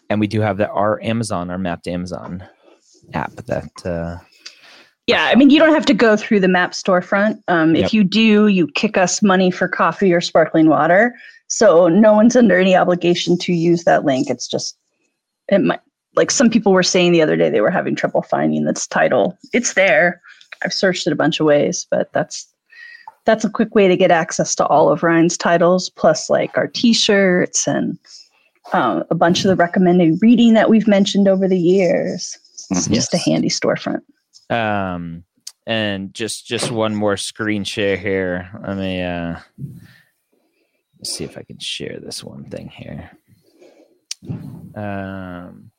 [0.08, 2.44] And we do have that our Amazon, our Mappd Amazon
[3.12, 4.18] app that uh,
[5.06, 7.42] yeah, I mean, you don't have to go through the Mappd storefront.
[7.48, 7.86] Um, yep.
[7.86, 11.16] If you do, you kick us money for coffee or sparkling water.
[11.48, 14.30] So no one's under any obligation to use that link.
[14.30, 14.78] It's just,
[15.48, 15.80] it might,
[16.14, 19.36] like some people were saying the other day, they were having trouble finding this title.
[19.52, 20.22] It's there.
[20.62, 22.46] I've searched it a bunch of ways, but that's
[23.26, 26.66] that's a quick way to get access to all of Ryan's titles, plus like our
[26.66, 27.98] T-shirts and
[28.72, 32.38] um, a bunch of the recommended reading that we've mentioned over the years.
[32.70, 32.88] It's yes.
[32.88, 34.02] just a handy storefront.
[34.48, 35.24] Um,
[35.66, 38.50] and just just one more screen share here.
[38.66, 39.36] Let me uh,
[41.04, 43.10] see if I can share this one thing here.
[44.74, 45.70] Um,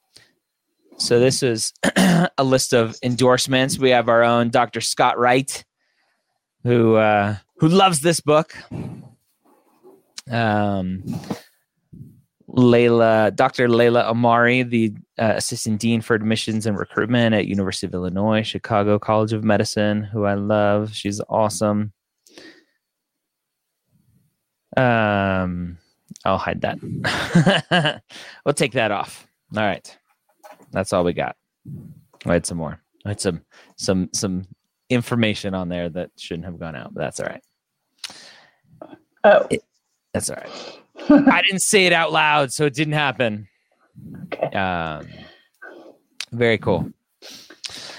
[1.01, 3.79] so this is a list of endorsements.
[3.79, 4.81] We have our own Dr.
[4.81, 5.63] Scott Wright,
[6.63, 8.55] who uh, who loves this book.
[10.29, 11.03] Um,
[12.47, 13.67] Layla, Dr.
[13.67, 18.99] Layla Amari, the uh, assistant dean for admissions and recruitment at University of Illinois, Chicago
[18.99, 20.93] College of Medicine, who I love.
[20.93, 21.93] She's awesome.
[24.77, 25.77] Um,
[26.25, 28.01] I'll hide that.
[28.45, 29.27] we'll take that off.
[29.55, 29.97] All right,
[30.71, 31.35] that's all we got.
[32.25, 32.81] I had some more.
[33.05, 33.41] I had some
[33.77, 34.45] some some
[34.89, 37.43] information on there that shouldn't have gone out, but that's all right.
[39.23, 39.63] Oh, it,
[40.13, 41.29] that's all right.
[41.33, 43.47] I didn't say it out loud, so it didn't happen.
[44.25, 44.57] Okay.
[44.57, 45.07] Um,
[46.31, 46.91] very cool.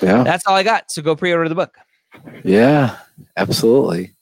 [0.00, 0.22] Yeah.
[0.22, 0.90] That's all I got.
[0.90, 1.76] So go pre order the book.
[2.44, 2.96] Yeah,
[3.36, 4.14] absolutely.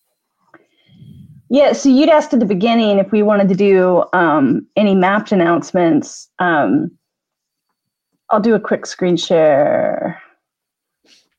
[1.53, 5.32] Yeah, so you'd asked at the beginning if we wanted to do um, any Mappd
[5.32, 6.28] announcements.
[6.38, 6.92] Um,
[8.31, 10.22] I'll do a quick screen share.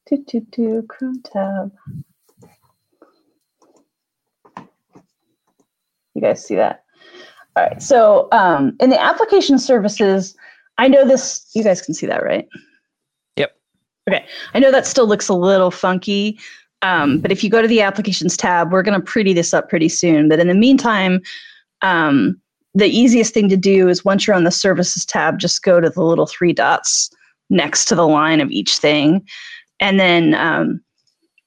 [0.09, 1.71] Do, do, do, Chrome tab.
[6.13, 6.83] You guys see that?
[7.55, 7.81] All right.
[7.81, 10.35] So um, in the application services,
[10.77, 12.47] I know this, you guys can see that, right?
[13.37, 13.55] Yep.
[14.09, 14.25] Okay.
[14.53, 16.37] I know that still looks a little funky.
[16.81, 19.69] Um, but if you go to the applications tab, we're going to pretty this up
[19.69, 20.27] pretty soon.
[20.27, 21.21] But in the meantime,
[21.81, 22.41] um,
[22.73, 25.89] the easiest thing to do is once you're on the services tab, just go to
[25.89, 27.09] the little three dots
[27.49, 29.27] next to the line of each thing.
[29.79, 30.81] And then um,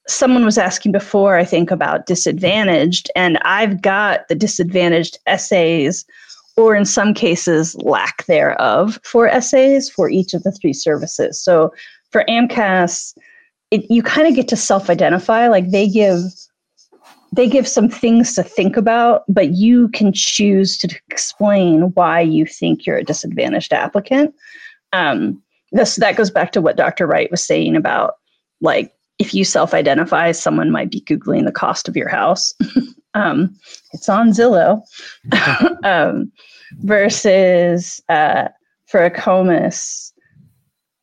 [0.06, 6.04] someone was asking before, I think, about disadvantaged, and I've got the disadvantaged essays,
[6.56, 11.42] or in some cases, lack thereof for essays for each of the three services.
[11.42, 11.72] So
[12.10, 13.16] for AMCAS,
[13.70, 15.48] it, you kind of get to self-identify.
[15.48, 16.20] Like they give
[17.35, 22.47] they give some things to think about, but you can choose to explain why you
[22.47, 24.35] think you're a disadvantaged applicant.
[24.93, 27.07] Um, this that goes back to what Dr.
[27.07, 28.14] Wright was saying about
[28.61, 32.55] like if you self identify, someone might be Googling the cost of your house.
[33.14, 33.55] um,
[33.93, 34.82] it's on Zillow.
[35.85, 36.30] um,
[36.78, 38.49] versus uh,
[38.87, 40.12] for AACOMAS,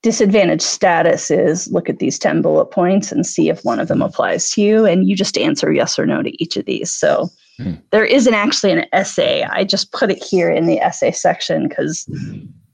[0.02, 4.02] disadvantaged status is look at these 10 bullet points and see if one of them
[4.02, 4.86] applies to you.
[4.86, 6.91] And you just answer yes or no to each of these.
[6.91, 7.74] So hmm.
[7.91, 9.43] there isn't actually an essay.
[9.43, 12.10] I just put it here in the essay section because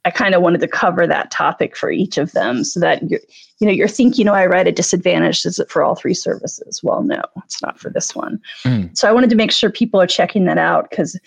[0.06, 3.20] I kind of wanted to cover that topic for each of them so that you're,
[3.60, 5.46] you know, you're thinking, you know, I write a disadvantaged.
[5.46, 6.82] Is it for all three services?
[6.82, 8.40] Well, no, it's not for this one.
[8.64, 8.98] Mm.
[8.98, 11.20] So I wanted to make sure people are checking that out because,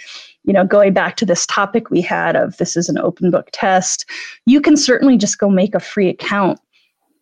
[0.44, 3.48] you know, going back to this topic we had of this is an open book
[3.52, 4.04] test,
[4.46, 6.58] you can certainly just go make a free account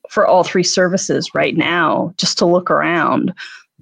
[0.08, 3.34] for all three services right now just to look around.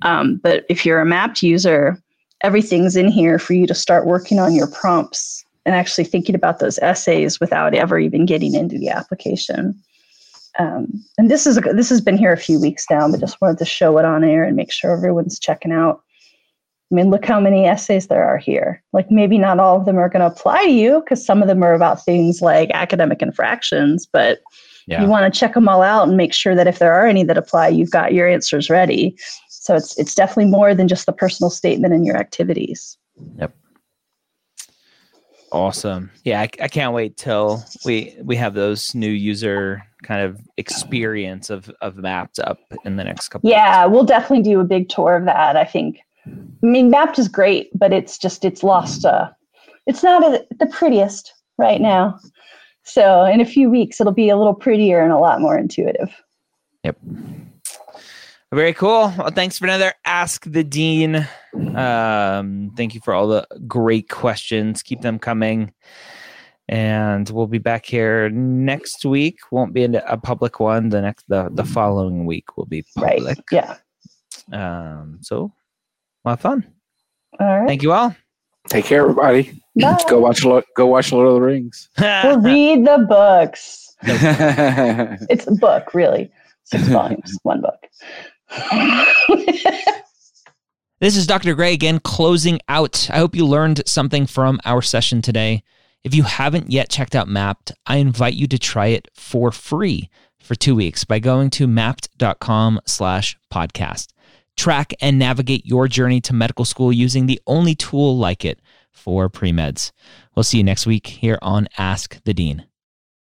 [0.03, 2.03] Um, but if you're a Mappd user,
[2.43, 6.59] everything's in here for you to start working on your prompts and actually thinking about
[6.59, 9.75] those essays without ever even getting into the application.
[10.59, 13.41] Um, and this is a, this has been here a few weeks now, but just
[13.41, 16.03] wanted to show it on air and make sure everyone's checking out.
[16.91, 18.83] I mean, look how many essays there are here.
[18.93, 21.49] Like maybe not all of them are going to apply to you because some of
[21.49, 24.41] them are about things like academic infractions, but
[24.87, 25.03] yeah.
[25.03, 27.25] you want to check them all out and make sure that if there are any
[27.25, 29.17] that apply, you've got your answers ready.
[29.49, 32.97] So it's it's definitely more than just the personal statement and your activities.
[33.39, 33.53] Yep.
[35.53, 36.11] Awesome.
[36.25, 41.51] Yeah, I, I, can't wait till we we have those new user kind of experience
[41.51, 43.49] of of Mappd up in the next couple.
[43.49, 45.57] Yeah, we'll definitely do a big tour of that.
[45.57, 45.99] I think.
[46.27, 49.05] I mean, Mappd is great, but it's just it's lost.
[49.05, 49.31] Uh,
[49.87, 52.19] it's not a, the prettiest right now.
[52.83, 56.11] So in a few weeks, it'll be a little prettier and a lot more intuitive.
[56.85, 56.99] Yep.
[58.53, 59.13] Very cool.
[59.19, 61.27] Well, thanks for another Ask the Dean.
[61.75, 64.83] Um, thank you for all the great questions.
[64.83, 65.73] Keep them coming.
[66.69, 69.39] And we'll be back here next week.
[69.51, 70.89] Won't be a public one.
[70.91, 73.25] The next, the, the following week will be public.
[73.27, 73.45] Right.
[73.51, 73.77] Yeah.
[74.53, 75.53] Um, so,
[76.27, 76.67] a lot of fun.
[77.39, 77.69] All right.
[77.69, 78.15] Thank you all.
[78.69, 79.63] Take care, everybody.
[79.81, 80.03] Bye.
[80.09, 80.43] Go watch.
[80.43, 81.89] Go watch Lord of the Rings.
[81.99, 83.95] we'll read the books.
[84.03, 86.31] it's a book, really.
[86.65, 87.79] Six volumes, one book.
[91.01, 91.55] this is Dr.
[91.55, 93.09] Gray again, closing out.
[93.11, 95.63] I hope you learned something from our session today.
[96.03, 100.11] If you haven't yet checked out Mappd, I invite you to try it for free
[100.41, 104.13] for two weeks by going to mappd.com slash podcast.
[104.57, 109.29] Track and navigate your journey to medical school using the only tool like it for
[109.29, 109.93] pre-meds.
[110.35, 112.67] We'll see you next week here on Ask the Dean.